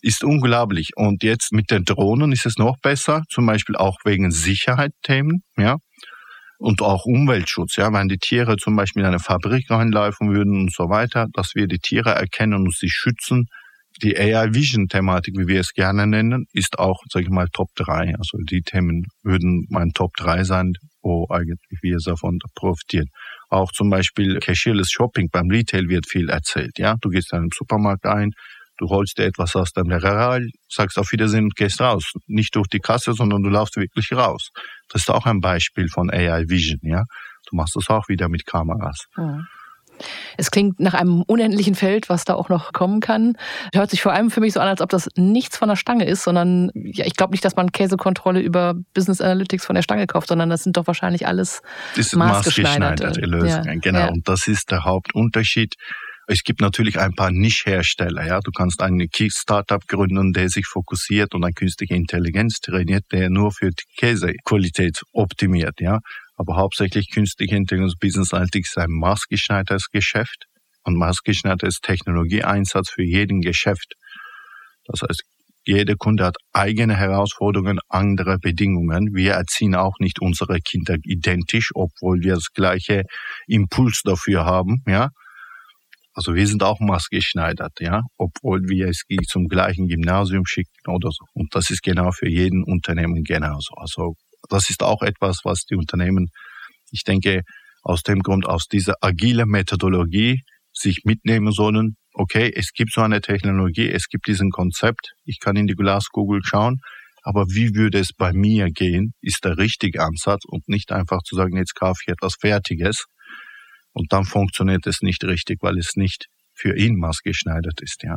ist 0.00 0.22
unglaublich. 0.22 0.90
Und 0.94 1.24
jetzt 1.24 1.52
mit 1.52 1.72
den 1.72 1.84
Drohnen 1.84 2.30
ist 2.30 2.46
es 2.46 2.56
noch 2.56 2.76
besser, 2.80 3.24
zum 3.30 3.46
Beispiel 3.46 3.74
auch 3.74 3.96
wegen 4.04 4.30
Sicherheitsthemen, 4.30 5.42
ja 5.56 5.78
und 6.60 6.82
auch 6.82 7.06
Umweltschutz, 7.06 7.76
ja, 7.76 7.90
wenn 7.92 8.08
die 8.08 8.18
Tiere 8.18 8.56
zum 8.56 8.76
Beispiel 8.76 9.00
in 9.00 9.08
eine 9.08 9.18
Fabrik 9.18 9.70
reinlaufen 9.70 10.34
würden 10.34 10.60
und 10.60 10.72
so 10.72 10.90
weiter, 10.90 11.26
dass 11.32 11.54
wir 11.54 11.66
die 11.66 11.78
Tiere 11.78 12.10
erkennen 12.10 12.66
und 12.66 12.74
sie 12.76 12.90
schützen. 12.90 13.46
Die 14.02 14.16
AI 14.16 14.54
Vision 14.54 14.86
Thematik, 14.86 15.36
wie 15.38 15.48
wir 15.48 15.60
es 15.60 15.72
gerne 15.72 16.06
nennen, 16.06 16.46
ist 16.52 16.78
auch, 16.78 17.00
sage 17.10 17.24
ich 17.24 17.30
mal, 17.30 17.48
Top 17.52 17.68
3. 17.76 18.14
Also 18.16 18.38
die 18.38 18.60
Themen 18.60 19.06
würden 19.22 19.66
mein 19.70 19.90
Top 19.94 20.12
3 20.18 20.44
sein, 20.44 20.74
wo 21.02 21.26
eigentlich 21.30 21.58
wir 21.80 21.96
davon 22.04 22.38
profitieren. 22.54 23.08
Auch 23.48 23.72
zum 23.72 23.88
Beispiel 23.88 24.38
Cashierless 24.38 24.90
Shopping 24.90 25.28
beim 25.32 25.48
Retail 25.50 25.88
wird 25.88 26.06
viel 26.06 26.28
erzählt. 26.28 26.78
Ja, 26.78 26.96
du 27.00 27.08
gehst 27.08 27.32
in 27.32 27.38
einen 27.38 27.50
Supermarkt 27.56 28.04
ein, 28.04 28.32
Du 28.80 28.88
holst 28.88 29.18
dir 29.18 29.26
etwas 29.26 29.54
aus 29.56 29.72
deinem 29.72 29.92
Regal, 29.92 30.48
sagst 30.66 30.98
auf 30.98 31.12
Wiedersehen 31.12 31.44
und 31.44 31.54
gehst 31.54 31.82
raus. 31.82 32.12
Nicht 32.26 32.56
durch 32.56 32.66
die 32.66 32.78
Kasse, 32.78 33.12
sondern 33.12 33.42
du 33.42 33.50
laufst 33.50 33.76
wirklich 33.76 34.10
raus. 34.12 34.48
Das 34.88 35.02
ist 35.02 35.10
auch 35.10 35.26
ein 35.26 35.40
Beispiel 35.40 35.88
von 35.88 36.10
AI 36.10 36.44
Vision, 36.48 36.80
ja. 36.82 37.04
Du 37.50 37.56
machst 37.56 37.76
das 37.76 37.90
auch 37.90 38.08
wieder 38.08 38.30
mit 38.30 38.46
Kameras. 38.46 39.04
Ja. 39.18 39.40
Es 40.38 40.50
klingt 40.50 40.80
nach 40.80 40.94
einem 40.94 41.20
unendlichen 41.26 41.74
Feld, 41.74 42.08
was 42.08 42.24
da 42.24 42.32
auch 42.32 42.48
noch 42.48 42.72
kommen 42.72 43.00
kann. 43.00 43.36
Hört 43.74 43.90
sich 43.90 44.00
vor 44.00 44.14
allem 44.14 44.30
für 44.30 44.40
mich 44.40 44.54
so 44.54 44.60
an, 44.60 44.68
als 44.68 44.80
ob 44.80 44.88
das 44.88 45.10
nichts 45.14 45.58
von 45.58 45.68
der 45.68 45.76
Stange 45.76 46.06
ist, 46.06 46.22
sondern 46.22 46.70
ja, 46.74 47.04
ich 47.04 47.16
glaube 47.16 47.32
nicht, 47.32 47.44
dass 47.44 47.56
man 47.56 47.72
Käsekontrolle 47.72 48.40
über 48.40 48.76
Business 48.94 49.20
Analytics 49.20 49.66
von 49.66 49.74
der 49.74 49.82
Stange 49.82 50.06
kauft, 50.06 50.28
sondern 50.28 50.48
das 50.48 50.64
sind 50.64 50.78
doch 50.78 50.86
wahrscheinlich 50.86 51.26
alles 51.26 51.60
maßgeschneiderte. 51.96 53.04
maßgeschneiderte 53.04 53.20
Lösungen. 53.20 53.64
Ja, 53.66 53.74
genau, 53.74 53.98
ja. 53.98 54.08
und 54.08 54.26
das 54.26 54.48
ist 54.48 54.70
der 54.70 54.84
Hauptunterschied. 54.84 55.74
Es 56.32 56.44
gibt 56.44 56.60
natürlich 56.60 56.96
ein 56.96 57.14
paar 57.14 57.32
Nischhersteller. 57.32 58.24
Ja, 58.24 58.38
du 58.38 58.52
kannst 58.52 58.82
einen 58.82 59.08
Startup 59.30 59.84
gründen, 59.88 60.32
der 60.32 60.48
sich 60.48 60.64
fokussiert 60.64 61.34
und 61.34 61.42
eine 61.42 61.52
künstliche 61.52 61.94
Intelligenz 61.96 62.60
trainiert, 62.60 63.02
der 63.10 63.30
nur 63.30 63.50
für 63.50 63.70
die 63.70 63.82
Käsequalität 63.96 65.00
optimiert. 65.12 65.80
Ja, 65.80 65.98
aber 66.36 66.54
hauptsächlich 66.54 67.10
künstliche 67.10 67.56
Intelligenz 67.56 67.94
Business 67.98 68.32
Analytics 68.32 68.68
ist 68.68 68.78
ein 68.78 68.92
maßgeschneidertes 68.92 69.88
Geschäft 69.90 70.44
und 70.84 70.96
maßgeschneidertes 70.98 71.80
Technologieeinsatz 71.80 72.90
für 72.90 73.02
jeden 73.02 73.40
Geschäft. 73.40 73.94
Das 74.84 75.00
heißt, 75.02 75.24
jeder 75.66 75.96
Kunde 75.96 76.26
hat 76.26 76.36
eigene 76.52 76.96
Herausforderungen, 76.96 77.80
andere 77.88 78.38
Bedingungen. 78.38 79.16
Wir 79.16 79.32
erziehen 79.32 79.74
auch 79.74 79.98
nicht 79.98 80.20
unsere 80.20 80.60
Kinder 80.60 80.94
identisch, 81.02 81.70
obwohl 81.74 82.20
wir 82.20 82.34
das 82.34 82.52
gleiche 82.54 83.02
Impuls 83.48 84.02
dafür 84.04 84.44
haben, 84.44 84.84
ja. 84.86 85.08
Also 86.20 86.34
wir 86.34 86.46
sind 86.46 86.62
auch 86.62 86.80
maßgeschneidert, 86.80 87.80
ja, 87.80 88.02
obwohl 88.18 88.68
wir 88.68 88.88
es 88.88 89.04
zum 89.26 89.48
gleichen 89.48 89.88
Gymnasium 89.88 90.44
schicken 90.44 90.86
oder 90.86 91.08
so. 91.10 91.24
Und 91.32 91.54
das 91.54 91.70
ist 91.70 91.82
genau 91.82 92.10
für 92.12 92.28
jeden 92.28 92.62
Unternehmen 92.62 93.24
genauso. 93.24 93.72
Also 93.76 94.16
das 94.50 94.68
ist 94.68 94.82
auch 94.82 95.00
etwas, 95.00 95.38
was 95.44 95.64
die 95.64 95.76
Unternehmen, 95.76 96.28
ich 96.90 97.04
denke, 97.04 97.40
aus 97.82 98.02
dem 98.02 98.18
Grund, 98.18 98.44
aus 98.44 98.66
dieser 98.66 98.96
agile 99.00 99.46
Methodologie 99.46 100.42
sich 100.74 101.04
mitnehmen 101.04 101.52
sollen. 101.52 101.96
Okay, 102.12 102.52
es 102.54 102.72
gibt 102.74 102.92
so 102.92 103.00
eine 103.00 103.22
Technologie, 103.22 103.88
es 103.88 104.06
gibt 104.08 104.26
diesen 104.26 104.50
Konzept, 104.50 105.12
ich 105.24 105.38
kann 105.40 105.56
in 105.56 105.68
die 105.68 105.74
Glaskugel 105.74 106.42
schauen, 106.44 106.80
aber 107.22 107.46
wie 107.48 107.74
würde 107.74 107.98
es 107.98 108.12
bei 108.12 108.34
mir 108.34 108.66
gehen, 108.66 109.14
ist 109.22 109.46
der 109.46 109.56
richtige 109.56 110.02
Ansatz 110.02 110.42
und 110.46 110.68
nicht 110.68 110.92
einfach 110.92 111.22
zu 111.22 111.34
sagen, 111.34 111.56
jetzt 111.56 111.74
kaufe 111.74 112.02
ich 112.04 112.12
etwas 112.12 112.34
Fertiges 112.38 113.06
und 113.92 114.12
dann 114.12 114.24
funktioniert 114.24 114.86
es 114.86 115.02
nicht 115.02 115.24
richtig, 115.24 115.58
weil 115.62 115.78
es 115.78 115.96
nicht 115.96 116.26
für 116.54 116.76
ihn 116.76 116.96
maßgeschneidert 116.96 117.80
ist, 117.80 118.02
ja. 118.02 118.16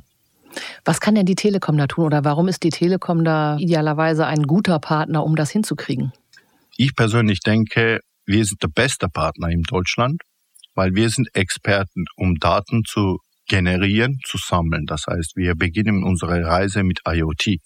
Was 0.86 1.00
kann 1.00 1.16
denn 1.16 1.26
die 1.26 1.36
Telekom 1.36 1.78
da 1.78 1.88
tun 1.88 2.06
oder 2.06 2.24
warum 2.24 2.48
ist 2.48 2.64
die 2.64 2.70
Telekom 2.70 3.24
da 3.24 3.58
idealerweise 3.58 4.28
ein 4.28 4.44
guter 4.44 4.80
Partner, 4.80 5.24
um 5.24 5.36
das 5.36 5.50
hinzukriegen? 5.50 6.12
Ich 6.78 6.96
persönlich 6.96 7.40
denke, 7.40 8.00
wir 8.26 8.46
sind 8.46 8.62
der 8.62 8.68
beste 8.68 9.08
Partner 9.10 9.50
in 9.50 9.64
Deutschland, 9.64 10.22
weil 10.76 10.94
wir 10.94 11.10
sind 11.10 11.28
Experten, 11.34 12.06
um 12.16 12.36
Daten 12.36 12.84
zu 12.86 13.20
generieren, 13.48 14.20
zu 14.26 14.38
sammeln. 14.38 14.86
Das 14.86 15.06
heißt, 15.08 15.36
wir 15.36 15.56
beginnen 15.56 16.04
unsere 16.04 16.44
Reise 16.46 16.84
mit 16.84 17.02
IoT. 17.08 17.58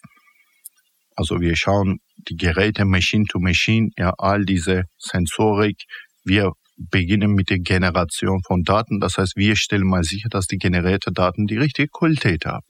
Also 1.15 1.39
wir 1.39 1.55
schauen 1.55 1.99
die 2.17 2.35
Geräte 2.35 2.85
Machine 2.85 3.25
to 3.25 3.39
Machine, 3.39 3.89
ja, 3.97 4.13
all 4.17 4.45
diese 4.45 4.83
Sensorik. 4.97 5.83
Wir 6.23 6.51
beginnen 6.77 7.33
mit 7.33 7.49
der 7.49 7.59
Generation 7.59 8.41
von 8.45 8.63
Daten. 8.63 8.99
Das 8.99 9.17
heißt, 9.17 9.35
wir 9.35 9.55
stellen 9.55 9.87
mal 9.87 10.03
sicher, 10.03 10.29
dass 10.29 10.45
die 10.45 10.57
generierten 10.57 11.13
Daten 11.13 11.47
die 11.47 11.57
richtige 11.57 11.89
Qualität 11.89 12.45
haben. 12.45 12.65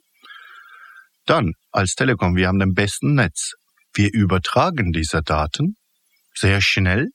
Dann 1.25 1.51
als 1.71 1.95
Telekom, 1.95 2.35
wir 2.35 2.47
haben 2.47 2.59
den 2.59 2.73
besten 2.73 3.15
Netz. 3.15 3.53
Wir 3.93 4.09
übertragen 4.13 4.91
diese 4.93 5.21
Daten 5.21 5.75
sehr 6.33 6.61
schnell 6.61 7.09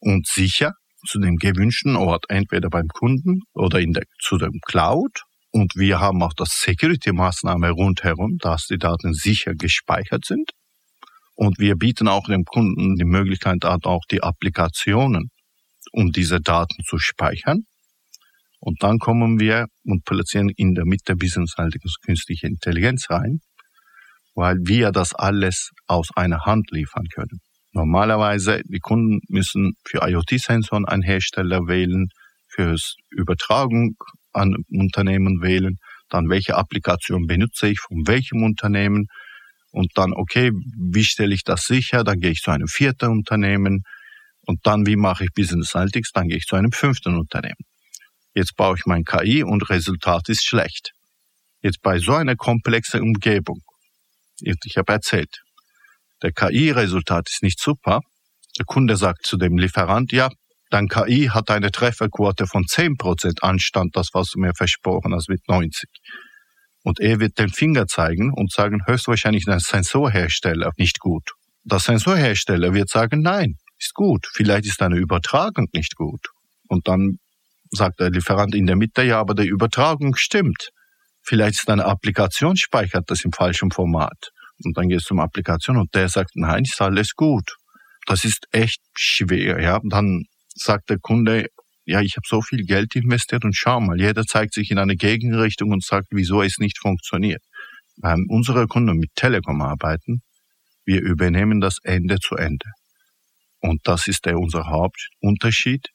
und 0.00 0.26
sicher 0.26 0.72
zu 1.06 1.18
dem 1.18 1.36
gewünschten 1.36 1.96
Ort, 1.96 2.26
entweder 2.28 2.68
beim 2.68 2.88
Kunden 2.88 3.40
oder 3.54 3.80
in 3.80 3.92
der, 3.92 4.04
zu 4.20 4.38
dem 4.38 4.60
Cloud. 4.64 5.22
Und 5.50 5.74
wir 5.76 6.00
haben 6.00 6.22
auch 6.22 6.34
das 6.36 6.50
Security-Maßnahme 6.50 7.70
rundherum, 7.70 8.36
dass 8.38 8.66
die 8.66 8.78
Daten 8.78 9.14
sicher 9.14 9.54
gespeichert 9.54 10.24
sind. 10.24 10.50
Und 11.34 11.58
wir 11.58 11.76
bieten 11.76 12.08
auch 12.08 12.26
dem 12.26 12.44
Kunden 12.44 12.96
die 12.96 13.04
Möglichkeit, 13.04 13.64
auch 13.64 14.04
die 14.10 14.22
Applikationen, 14.22 15.30
um 15.96 16.12
diese 16.12 16.40
Daten 16.40 16.84
zu 16.84 16.98
speichern. 16.98 17.64
Und 18.60 18.82
dann 18.82 18.98
kommen 18.98 19.40
wir 19.40 19.66
und 19.84 20.04
platzieren 20.04 20.50
in 20.56 20.74
der 20.74 20.84
Mitte 20.84 21.16
Business 21.16 21.54
künstliche 22.04 22.46
Intelligenz 22.46 23.10
rein 23.10 23.40
weil 24.36 24.56
wir 24.62 24.92
das 24.92 25.14
alles 25.14 25.70
aus 25.86 26.10
einer 26.14 26.44
Hand 26.44 26.70
liefern 26.70 27.06
können. 27.12 27.40
Normalerweise, 27.72 28.60
die 28.64 28.78
Kunden 28.78 29.20
müssen 29.28 29.72
für 29.84 30.06
IoT-Sensoren 30.06 30.84
einen 30.84 31.02
Hersteller 31.02 31.66
wählen, 31.66 32.08
fürs 32.48 32.96
Übertragung 33.10 33.96
an 34.32 34.54
Unternehmen 34.70 35.42
wählen, 35.42 35.76
dann 36.08 36.28
welche 36.28 36.54
Applikation 36.54 37.26
benutze 37.26 37.68
ich 37.68 37.80
von 37.80 38.06
welchem 38.06 38.44
Unternehmen 38.44 39.06
und 39.72 39.90
dann, 39.96 40.12
okay, 40.14 40.52
wie 40.78 41.04
stelle 41.04 41.34
ich 41.34 41.42
das 41.42 41.66
sicher? 41.66 42.04
Dann 42.04 42.20
gehe 42.20 42.30
ich 42.30 42.40
zu 42.40 42.50
einem 42.50 42.68
vierten 42.68 43.10
Unternehmen 43.10 43.82
und 44.46 44.60
dann, 44.64 44.86
wie 44.86 44.96
mache 44.96 45.24
ich 45.24 45.30
Business 45.34 45.74
Analytics? 45.76 46.12
Dann 46.12 46.28
gehe 46.28 46.38
ich 46.38 46.46
zu 46.46 46.56
einem 46.56 46.72
fünften 46.72 47.16
Unternehmen. 47.16 47.64
Jetzt 48.34 48.56
baue 48.56 48.76
ich 48.76 48.86
mein 48.86 49.04
KI 49.04 49.42
und 49.42 49.68
Resultat 49.70 50.28
ist 50.28 50.44
schlecht. 50.44 50.92
Jetzt 51.62 51.82
bei 51.82 51.98
so 51.98 52.12
einer 52.12 52.36
komplexen 52.36 53.00
Umgebung 53.02 53.60
ich 54.40 54.76
habe 54.76 54.92
erzählt, 54.92 55.42
der 56.22 56.32
KI-Resultat 56.32 57.28
ist 57.28 57.42
nicht 57.42 57.60
super. 57.60 58.00
Der 58.58 58.64
Kunde 58.64 58.96
sagt 58.96 59.26
zu 59.26 59.36
dem 59.36 59.58
Lieferant, 59.58 60.12
ja, 60.12 60.30
dein 60.70 60.88
KI 60.88 61.28
hat 61.32 61.50
eine 61.50 61.70
Trefferquote 61.70 62.46
von 62.46 62.64
10% 62.64 63.42
anstand 63.42 63.96
das, 63.96 64.10
was 64.12 64.30
du 64.30 64.40
mir 64.40 64.54
versprochen 64.54 65.14
hast, 65.14 65.28
mit 65.28 65.46
90. 65.48 65.88
Und 66.82 67.00
er 67.00 67.20
wird 67.20 67.38
den 67.38 67.50
Finger 67.50 67.86
zeigen 67.86 68.32
und 68.32 68.52
sagen, 68.52 68.82
höchstwahrscheinlich 68.86 69.44
der 69.44 69.60
Sensorhersteller 69.60 70.70
nicht 70.76 71.00
gut. 71.00 71.32
Der 71.64 71.80
Sensorhersteller 71.80 72.72
wird 72.72 72.88
sagen, 72.88 73.22
nein, 73.22 73.56
ist 73.78 73.94
gut. 73.94 74.26
Vielleicht 74.32 74.66
ist 74.66 74.80
deine 74.80 74.96
Übertragung 74.96 75.68
nicht 75.72 75.96
gut. 75.96 76.28
Und 76.68 76.88
dann 76.88 77.18
sagt 77.70 78.00
der 78.00 78.10
Lieferant 78.10 78.54
in 78.54 78.66
der 78.66 78.76
Mitte, 78.76 79.02
ja, 79.02 79.20
aber 79.20 79.34
die 79.34 79.48
Übertragung 79.48 80.16
stimmt. 80.16 80.70
Vielleicht 81.22 81.58
ist 81.58 81.68
deine 81.68 81.84
Applikation 81.84 82.56
speichert 82.56 83.10
das 83.10 83.24
im 83.24 83.32
falschen 83.32 83.70
Format. 83.70 84.30
Und 84.64 84.76
dann 84.76 84.88
gehst 84.88 85.06
du 85.06 85.08
zum 85.08 85.20
Applikation 85.20 85.76
und 85.76 85.94
der 85.94 86.08
sagt, 86.08 86.30
nein, 86.34 86.64
ist 86.64 86.80
alles 86.80 87.14
gut. 87.14 87.56
Das 88.06 88.24
ist 88.24 88.46
echt 88.52 88.80
schwer. 88.94 89.60
Ja, 89.60 89.80
dann 89.82 90.24
sagt 90.54 90.88
der 90.88 90.98
Kunde, 90.98 91.48
ja, 91.84 92.00
ich 92.00 92.16
habe 92.16 92.26
so 92.26 92.40
viel 92.40 92.64
Geld 92.64 92.94
investiert 92.96 93.44
und 93.44 93.56
schau 93.56 93.80
mal, 93.80 94.00
jeder 94.00 94.24
zeigt 94.24 94.54
sich 94.54 94.70
in 94.70 94.78
eine 94.78 94.96
Gegenrichtung 94.96 95.72
und 95.72 95.84
sagt, 95.84 96.08
wieso 96.10 96.42
es 96.42 96.58
nicht 96.58 96.78
funktioniert. 96.78 97.42
Weil 97.96 98.18
unsere 98.28 98.66
Kunden 98.66 98.96
mit 98.98 99.14
Telekom 99.14 99.60
arbeiten, 99.60 100.22
wir 100.84 101.00
übernehmen 101.00 101.60
das 101.60 101.78
Ende 101.82 102.18
zu 102.18 102.36
Ende. 102.36 102.66
Und 103.66 103.80
das 103.84 104.06
ist 104.06 104.26
der 104.26 104.38
unser 104.38 104.66
Hauptunterschied. 104.66 105.88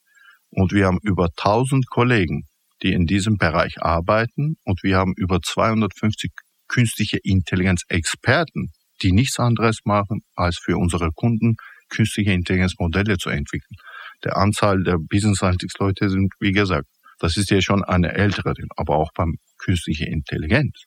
Und 0.49 0.73
wir 0.73 0.87
haben 0.87 0.99
über 1.03 1.29
1000 1.37 1.89
Kollegen, 1.89 2.43
die 2.83 2.93
in 2.93 3.05
diesem 3.05 3.37
Bereich 3.37 3.81
arbeiten 3.81 4.55
und 4.63 4.83
wir 4.83 4.97
haben 4.97 5.13
über 5.15 5.39
250 5.41 6.31
künstliche 6.67 7.17
Intelligenz-Experten, 7.23 8.71
die 9.01 9.11
nichts 9.11 9.39
anderes 9.39 9.79
machen, 9.85 10.21
als 10.35 10.57
für 10.57 10.77
unsere 10.77 11.11
Kunden 11.11 11.55
künstliche 11.89 12.31
Intelligenzmodelle 12.31 13.17
zu 13.17 13.29
entwickeln. 13.29 13.75
Der 14.23 14.37
Anzahl 14.37 14.83
der 14.83 14.97
Business 14.97 15.41
Analytics 15.41 15.75
Leute 15.79 16.09
sind, 16.09 16.33
wie 16.39 16.51
gesagt, 16.51 16.87
das 17.19 17.37
ist 17.37 17.51
ja 17.51 17.61
schon 17.61 17.83
eine 17.83 18.13
ältere, 18.13 18.53
aber 18.77 18.95
auch 18.95 19.11
beim 19.15 19.35
künstliche 19.59 20.05
Intelligenz. 20.05 20.83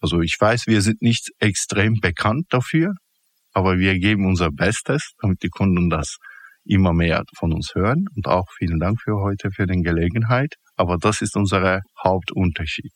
Also 0.00 0.20
ich 0.20 0.36
weiß, 0.38 0.66
wir 0.66 0.82
sind 0.82 1.00
nicht 1.00 1.30
extrem 1.38 2.00
bekannt 2.00 2.46
dafür, 2.50 2.94
aber 3.56 3.78
wir 3.78 3.98
geben 3.98 4.26
unser 4.26 4.50
Bestes, 4.50 5.12
damit 5.22 5.42
die 5.42 5.48
Kunden 5.48 5.88
das 5.88 6.18
immer 6.66 6.92
mehr 6.92 7.24
von 7.38 7.54
uns 7.54 7.74
hören. 7.74 8.04
Und 8.14 8.28
auch 8.28 8.44
vielen 8.58 8.78
Dank 8.78 9.00
für 9.00 9.16
heute, 9.16 9.50
für 9.50 9.66
die 9.66 9.80
Gelegenheit. 9.80 10.56
Aber 10.76 10.98
das 10.98 11.22
ist 11.22 11.36
unser 11.36 11.80
Hauptunterschied. 12.04 12.92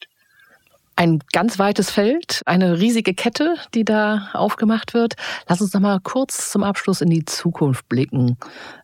Ein 0.97 1.21
ganz 1.33 1.59
weites 1.59 1.91
Feld, 1.91 2.43
eine 2.45 2.79
riesige 2.79 3.15
Kette, 3.15 3.55
die 3.73 3.87
da 3.87 4.29
aufgemacht 4.35 4.93
wird. 4.93 5.15
Lass 5.49 5.63
uns 5.63 5.73
noch 5.73 5.81
mal 5.81 5.99
kurz 5.99 6.51
zum 6.51 6.63
Abschluss 6.63 7.01
in 7.01 7.09
die 7.09 7.25
Zukunft 7.25 7.89
blicken. 7.89 8.37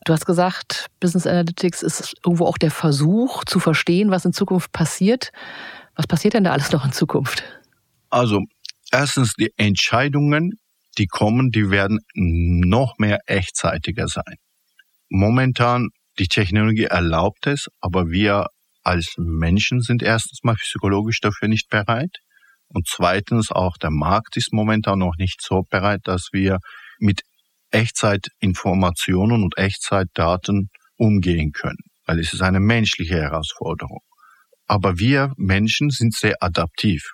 Du 0.06 0.14
hast 0.14 0.24
gesagt, 0.24 0.86
Business 0.98 1.26
Analytics 1.26 1.82
ist 1.82 2.14
irgendwo 2.24 2.46
auch 2.46 2.56
der 2.56 2.70
Versuch 2.70 3.44
zu 3.44 3.60
verstehen, 3.60 4.10
was 4.10 4.24
in 4.24 4.32
Zukunft 4.32 4.72
passiert. 4.72 5.30
Was 5.94 6.06
passiert 6.06 6.32
denn 6.32 6.44
da 6.44 6.52
alles 6.52 6.72
noch 6.72 6.86
in 6.86 6.92
Zukunft? 6.92 7.44
Also, 8.08 8.40
erstens 8.90 9.34
die 9.34 9.52
Entscheidungen, 9.58 10.54
die 10.98 11.06
kommen, 11.06 11.50
die 11.50 11.70
werden 11.70 11.98
noch 12.14 12.94
mehr 12.98 13.18
echtzeitiger 13.26 14.08
sein. 14.08 14.36
Momentan, 15.08 15.88
die 16.18 16.28
Technologie 16.28 16.84
erlaubt 16.84 17.46
es, 17.46 17.66
aber 17.80 18.08
wir 18.08 18.46
als 18.82 19.14
Menschen 19.18 19.80
sind 19.80 20.02
erstens 20.02 20.40
mal 20.42 20.54
psychologisch 20.54 21.20
dafür 21.20 21.48
nicht 21.48 21.68
bereit. 21.68 22.18
Und 22.68 22.86
zweitens 22.88 23.50
auch 23.50 23.76
der 23.76 23.90
Markt 23.90 24.36
ist 24.36 24.52
momentan 24.52 24.98
noch 24.98 25.16
nicht 25.18 25.40
so 25.42 25.62
bereit, 25.68 26.00
dass 26.04 26.28
wir 26.32 26.58
mit 26.98 27.22
Echtzeitinformationen 27.70 29.42
und 29.42 29.58
Echtzeitdaten 29.58 30.68
umgehen 30.96 31.52
können, 31.52 31.78
weil 32.06 32.18
es 32.18 32.32
ist 32.32 32.42
eine 32.42 32.60
menschliche 32.60 33.16
Herausforderung. 33.16 34.00
Aber 34.66 34.98
wir 34.98 35.32
Menschen 35.36 35.90
sind 35.90 36.14
sehr 36.14 36.36
adaptiv. 36.40 37.12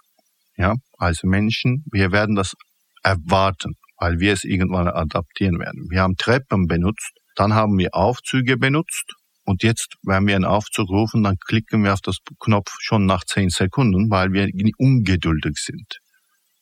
Ja, 0.56 0.74
als 0.98 1.22
Menschen, 1.22 1.84
wir 1.90 2.12
werden 2.12 2.34
das 2.34 2.54
erwarten, 3.02 3.74
weil 3.98 4.18
wir 4.20 4.32
es 4.32 4.44
irgendwann 4.44 4.88
adaptieren 4.88 5.58
werden. 5.58 5.86
Wir 5.90 6.02
haben 6.02 6.16
Treppen 6.16 6.66
benutzt, 6.66 7.12
dann 7.34 7.54
haben 7.54 7.78
wir 7.78 7.94
Aufzüge 7.94 8.56
benutzt 8.56 9.12
und 9.44 9.62
jetzt, 9.62 9.96
wenn 10.02 10.26
wir 10.26 10.36
einen 10.36 10.44
Aufzug 10.44 10.88
rufen, 10.88 11.24
dann 11.24 11.36
klicken 11.38 11.82
wir 11.82 11.92
auf 11.92 12.00
das 12.00 12.18
Knopf 12.38 12.70
schon 12.80 13.06
nach 13.06 13.24
zehn 13.24 13.50
Sekunden, 13.50 14.10
weil 14.10 14.32
wir 14.32 14.48
ungeduldig 14.78 15.56
sind. 15.56 15.98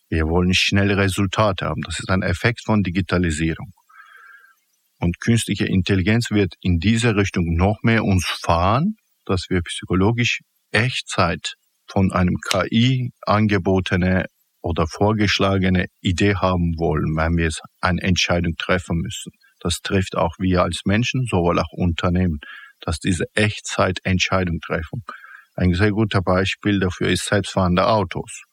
Wir 0.08 0.26
wollen 0.26 0.54
schnelle 0.54 0.96
Resultate 0.96 1.66
haben. 1.66 1.82
Das 1.82 2.00
ist 2.00 2.10
ein 2.10 2.22
Effekt 2.22 2.62
von 2.64 2.82
Digitalisierung. 2.82 3.72
Und 4.98 5.20
künstliche 5.20 5.66
Intelligenz 5.66 6.30
wird 6.30 6.54
in 6.60 6.78
diese 6.78 7.16
Richtung 7.16 7.54
noch 7.54 7.78
mehr 7.82 8.04
uns 8.04 8.26
fahren, 8.26 8.96
dass 9.24 9.46
wir 9.48 9.62
psychologisch 9.62 10.40
Echtzeit 10.72 11.54
von 11.86 12.12
einem 12.12 12.36
KI 12.36 13.10
angebotene 13.22 14.26
oder 14.62 14.86
vorgeschlagene 14.86 15.86
Idee 16.00 16.34
haben 16.34 16.74
wollen, 16.78 17.16
wenn 17.16 17.36
wir 17.36 17.50
eine 17.80 18.02
Entscheidung 18.02 18.54
treffen 18.58 18.98
müssen. 18.98 19.32
Das 19.60 19.80
trifft 19.82 20.16
auch 20.16 20.34
wir 20.38 20.62
als 20.62 20.82
Menschen, 20.84 21.26
sowohl 21.28 21.58
auch 21.58 21.72
Unternehmen, 21.72 22.38
dass 22.80 22.98
diese 22.98 23.24
Echtzeitentscheidung 23.34 24.60
treffen. 24.60 25.02
Ein 25.54 25.74
sehr 25.74 25.90
guter 25.90 26.22
Beispiel 26.22 26.80
dafür 26.80 27.08
ist 27.08 27.26
selbstfahrende 27.26 27.86
Autos. 27.86 28.44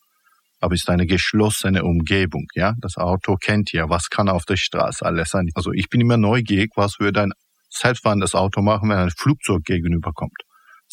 Aber 0.60 0.74
ist 0.74 0.90
eine 0.90 1.06
geschlossene 1.06 1.84
Umgebung, 1.84 2.48
ja. 2.56 2.74
Das 2.82 2.98
Auto 2.98 3.36
kennt 3.36 3.72
ja, 3.74 3.90
was 3.90 4.10
kann 4.10 4.28
auf 4.28 4.44
der 4.46 4.58
Straße 4.58 5.06
alles 5.06 5.30
sein. 5.30 5.50
Also 5.54 5.72
ich 5.72 5.88
bin 5.90 6.02
immer 6.02 6.18
neugierig, 6.18 6.72
was 6.76 7.00
würde 7.00 7.22
ein 7.22 7.32
selbstfahrendes 7.70 8.34
Auto 8.34 8.62
machen, 8.62 8.90
wenn 8.90 8.98
ein 8.98 9.12
Flugzeug 9.12 9.64
gegenüberkommt. 9.64 10.47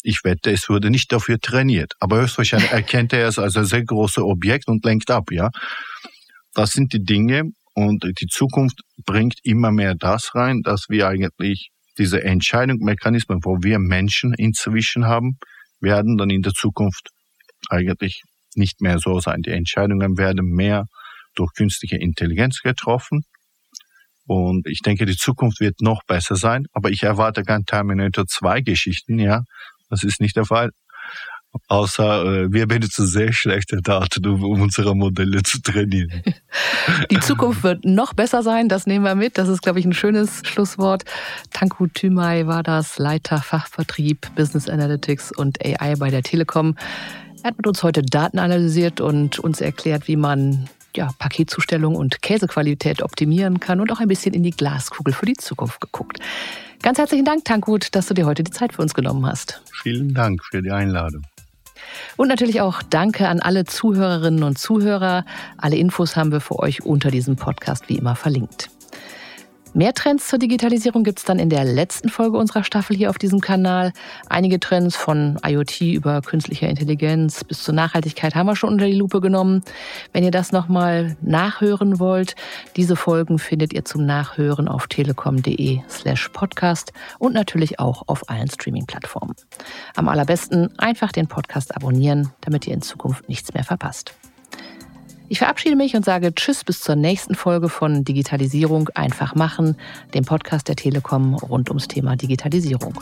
Ich 0.07 0.19
wette, 0.23 0.51
es 0.51 0.69
wurde 0.69 0.91
nicht 0.91 1.11
dafür 1.11 1.39
trainiert. 1.39 1.93
Aber 1.99 2.21
höchstwahrscheinlich 2.21 2.71
erkennt 2.71 3.11
er 3.11 3.27
es 3.27 3.39
als 3.39 3.57
ein 3.57 3.65
sehr 3.65 3.83
großes 3.83 4.23
Objekt 4.23 4.67
und 4.67 4.85
lenkt 4.85 5.09
ab, 5.09 5.31
ja. 5.31 5.49
Das 6.53 6.71
sind 6.71 6.93
die 6.93 7.03
Dinge 7.03 7.43
und 7.73 8.03
die 8.03 8.27
Zukunft 8.27 8.81
bringt 9.03 9.39
immer 9.43 9.71
mehr 9.71 9.95
das 9.95 10.35
rein, 10.35 10.61
dass 10.63 10.85
wir 10.89 11.07
eigentlich 11.07 11.69
diese 11.97 12.23
Entscheidungsmechanismen, 12.23 13.39
wo 13.43 13.57
wir 13.61 13.79
Menschen 13.79 14.33
inzwischen 14.33 15.05
haben, 15.05 15.37
werden 15.81 16.17
dann 16.17 16.29
in 16.29 16.43
der 16.43 16.53
Zukunft 16.53 17.09
eigentlich 17.69 18.21
nicht 18.53 18.81
mehr 18.81 18.99
so 18.99 19.19
sein. 19.19 19.41
Die 19.41 19.51
Entscheidungen 19.51 20.17
werden 20.17 20.45
mehr 20.45 20.85
durch 21.33 21.51
künstliche 21.53 21.97
Intelligenz 21.97 22.61
getroffen. 22.61 23.23
Und 24.27 24.67
ich 24.67 24.79
denke, 24.79 25.05
die 25.05 25.17
Zukunft 25.17 25.59
wird 25.59 25.81
noch 25.81 26.03
besser 26.07 26.35
sein. 26.35 26.65
Aber 26.73 26.89
ich 26.91 27.03
erwarte 27.03 27.43
kein 27.43 27.65
Terminator 27.65 28.25
2 28.27 28.61
Geschichten, 28.61 29.19
ja. 29.19 29.41
Das 29.89 30.03
ist 30.03 30.21
nicht 30.21 30.35
der 30.35 30.45
Fall. 30.45 30.71
Außer 31.67 32.25
äh, 32.25 32.51
wir 32.51 32.67
benutzen 32.67 33.07
sehr 33.07 33.31
schlechte 33.31 33.77
Daten, 33.77 34.25
um 34.27 34.61
unsere 34.61 34.95
Modelle 34.95 35.41
zu 35.43 35.61
trainieren. 35.61 36.21
Die 37.11 37.19
Zukunft 37.19 37.63
wird 37.63 37.85
noch 37.85 38.13
besser 38.13 38.43
sein, 38.43 38.67
das 38.67 38.85
nehmen 38.87 39.05
wir 39.05 39.15
mit. 39.15 39.37
Das 39.37 39.47
ist, 39.47 39.61
glaube 39.61 39.79
ich, 39.79 39.85
ein 39.85 39.93
schönes 39.93 40.41
Schlusswort. 40.45 41.05
Tanku 41.51 41.87
Thymay 41.87 42.45
war 42.45 42.61
das 42.61 42.99
Leiter 42.99 43.41
Fachvertrieb, 43.41 44.27
Business 44.35 44.69
Analytics 44.69 45.31
und 45.31 45.63
AI 45.63 45.95
bei 45.95 46.09
der 46.09 46.23
Telekom. 46.23 46.75
Er 47.41 47.49
hat 47.49 47.57
mit 47.57 47.67
uns 47.67 47.83
heute 47.83 48.01
Daten 48.01 48.39
analysiert 48.39 49.01
und 49.01 49.39
uns 49.39 49.61
erklärt, 49.61 50.07
wie 50.07 50.17
man 50.17 50.67
ja, 50.95 51.09
Paketzustellung 51.19 51.95
und 51.95 52.21
Käsequalität 52.21 53.01
optimieren 53.01 53.59
kann 53.59 53.79
und 53.81 53.91
auch 53.91 53.99
ein 53.99 54.07
bisschen 54.07 54.33
in 54.33 54.43
die 54.43 54.51
Glaskugel 54.51 55.13
für 55.13 55.25
die 55.25 55.35
Zukunft 55.35 55.81
geguckt. 55.81 56.19
Ganz 56.85 56.99
herzlichen 56.99 57.25
Dank, 57.25 57.43
Tankut, 57.45 57.95
dass 57.95 58.05
du 58.05 58.13
dir 58.13 58.27
heute 58.27 58.43
die 58.43 58.51
Zeit 58.51 58.73
für 58.73 58.83
uns 58.83 58.93
genommen 58.93 59.25
hast. 59.25 59.59
Vielen 59.81 60.13
Dank 60.13 60.43
für 60.43 60.61
die 60.61 60.69
Einladung. 60.69 61.23
Und 62.15 62.27
natürlich 62.27 62.61
auch 62.61 62.83
Danke 62.83 63.27
an 63.27 63.39
alle 63.39 63.65
Zuhörerinnen 63.65 64.43
und 64.43 64.59
Zuhörer. 64.59 65.25
Alle 65.57 65.77
Infos 65.77 66.15
haben 66.15 66.31
wir 66.31 66.41
für 66.41 66.59
euch 66.59 66.83
unter 66.83 67.09
diesem 67.09 67.37
Podcast 67.37 67.89
wie 67.89 67.97
immer 67.97 68.15
verlinkt. 68.15 68.69
Mehr 69.75 69.93
Trends 69.93 70.29
zur 70.29 70.39
Digitalisierung 70.39 71.03
gibt 71.03 71.19
es 71.19 71.25
dann 71.25 71.37
in 71.37 71.49
der 71.49 71.65
letzten 71.65 72.07
Folge 72.07 72.37
unserer 72.37 72.63
Staffel 72.63 72.95
hier 72.95 73.09
auf 73.09 73.17
diesem 73.17 73.41
Kanal. 73.41 73.91
Einige 74.29 74.57
Trends 74.57 74.95
von 74.95 75.37
IoT 75.45 75.81
über 75.81 76.21
künstliche 76.21 76.65
Intelligenz 76.67 77.43
bis 77.43 77.61
zur 77.61 77.73
Nachhaltigkeit 77.73 78.35
haben 78.35 78.45
wir 78.47 78.55
schon 78.55 78.69
unter 78.69 78.85
die 78.85 78.93
Lupe 78.93 79.19
genommen. 79.19 79.63
Wenn 80.13 80.23
ihr 80.23 80.31
das 80.31 80.53
nochmal 80.53 81.17
nachhören 81.19 81.99
wollt, 81.99 82.37
diese 82.77 82.95
Folgen 82.95 83.37
findet 83.37 83.73
ihr 83.73 83.83
zum 83.83 84.05
Nachhören 84.05 84.69
auf 84.69 84.87
telekom.de 84.87 85.81
slash 85.89 86.29
podcast 86.29 86.93
und 87.19 87.33
natürlich 87.33 87.77
auch 87.77 88.03
auf 88.07 88.29
allen 88.29 88.49
Streaming-Plattformen. 88.49 89.35
Am 89.97 90.07
allerbesten 90.07 90.69
einfach 90.79 91.11
den 91.11 91.27
Podcast 91.27 91.75
abonnieren, 91.75 92.31
damit 92.39 92.65
ihr 92.65 92.75
in 92.75 92.81
Zukunft 92.81 93.27
nichts 93.27 93.53
mehr 93.53 93.65
verpasst. 93.65 94.13
Ich 95.27 95.39
verabschiede 95.39 95.75
mich 95.75 95.95
und 95.95 96.05
sage 96.05 96.33
Tschüss 96.35 96.63
bis 96.63 96.81
zur 96.81 96.95
nächsten 96.95 97.35
Folge 97.35 97.67
von 97.69 98.03
Digitalisierung 98.03 98.89
einfach 98.93 99.33
machen, 99.33 99.75
dem 100.13 100.23
Podcast 100.23 100.67
der 100.67 100.75
Telekom 100.75 101.33
rund 101.35 101.69
ums 101.69 101.87
Thema 101.87 102.15
Digitalisierung. 102.15 102.93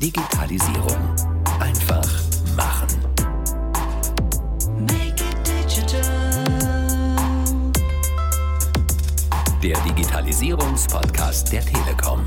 Digitalisierung 0.00 0.96
einfach 1.60 2.08
machen. 2.56 2.88
Der 9.62 9.78
Digitalisierungspodcast 9.80 11.52
der 11.52 11.60
Telekom. 11.60 12.26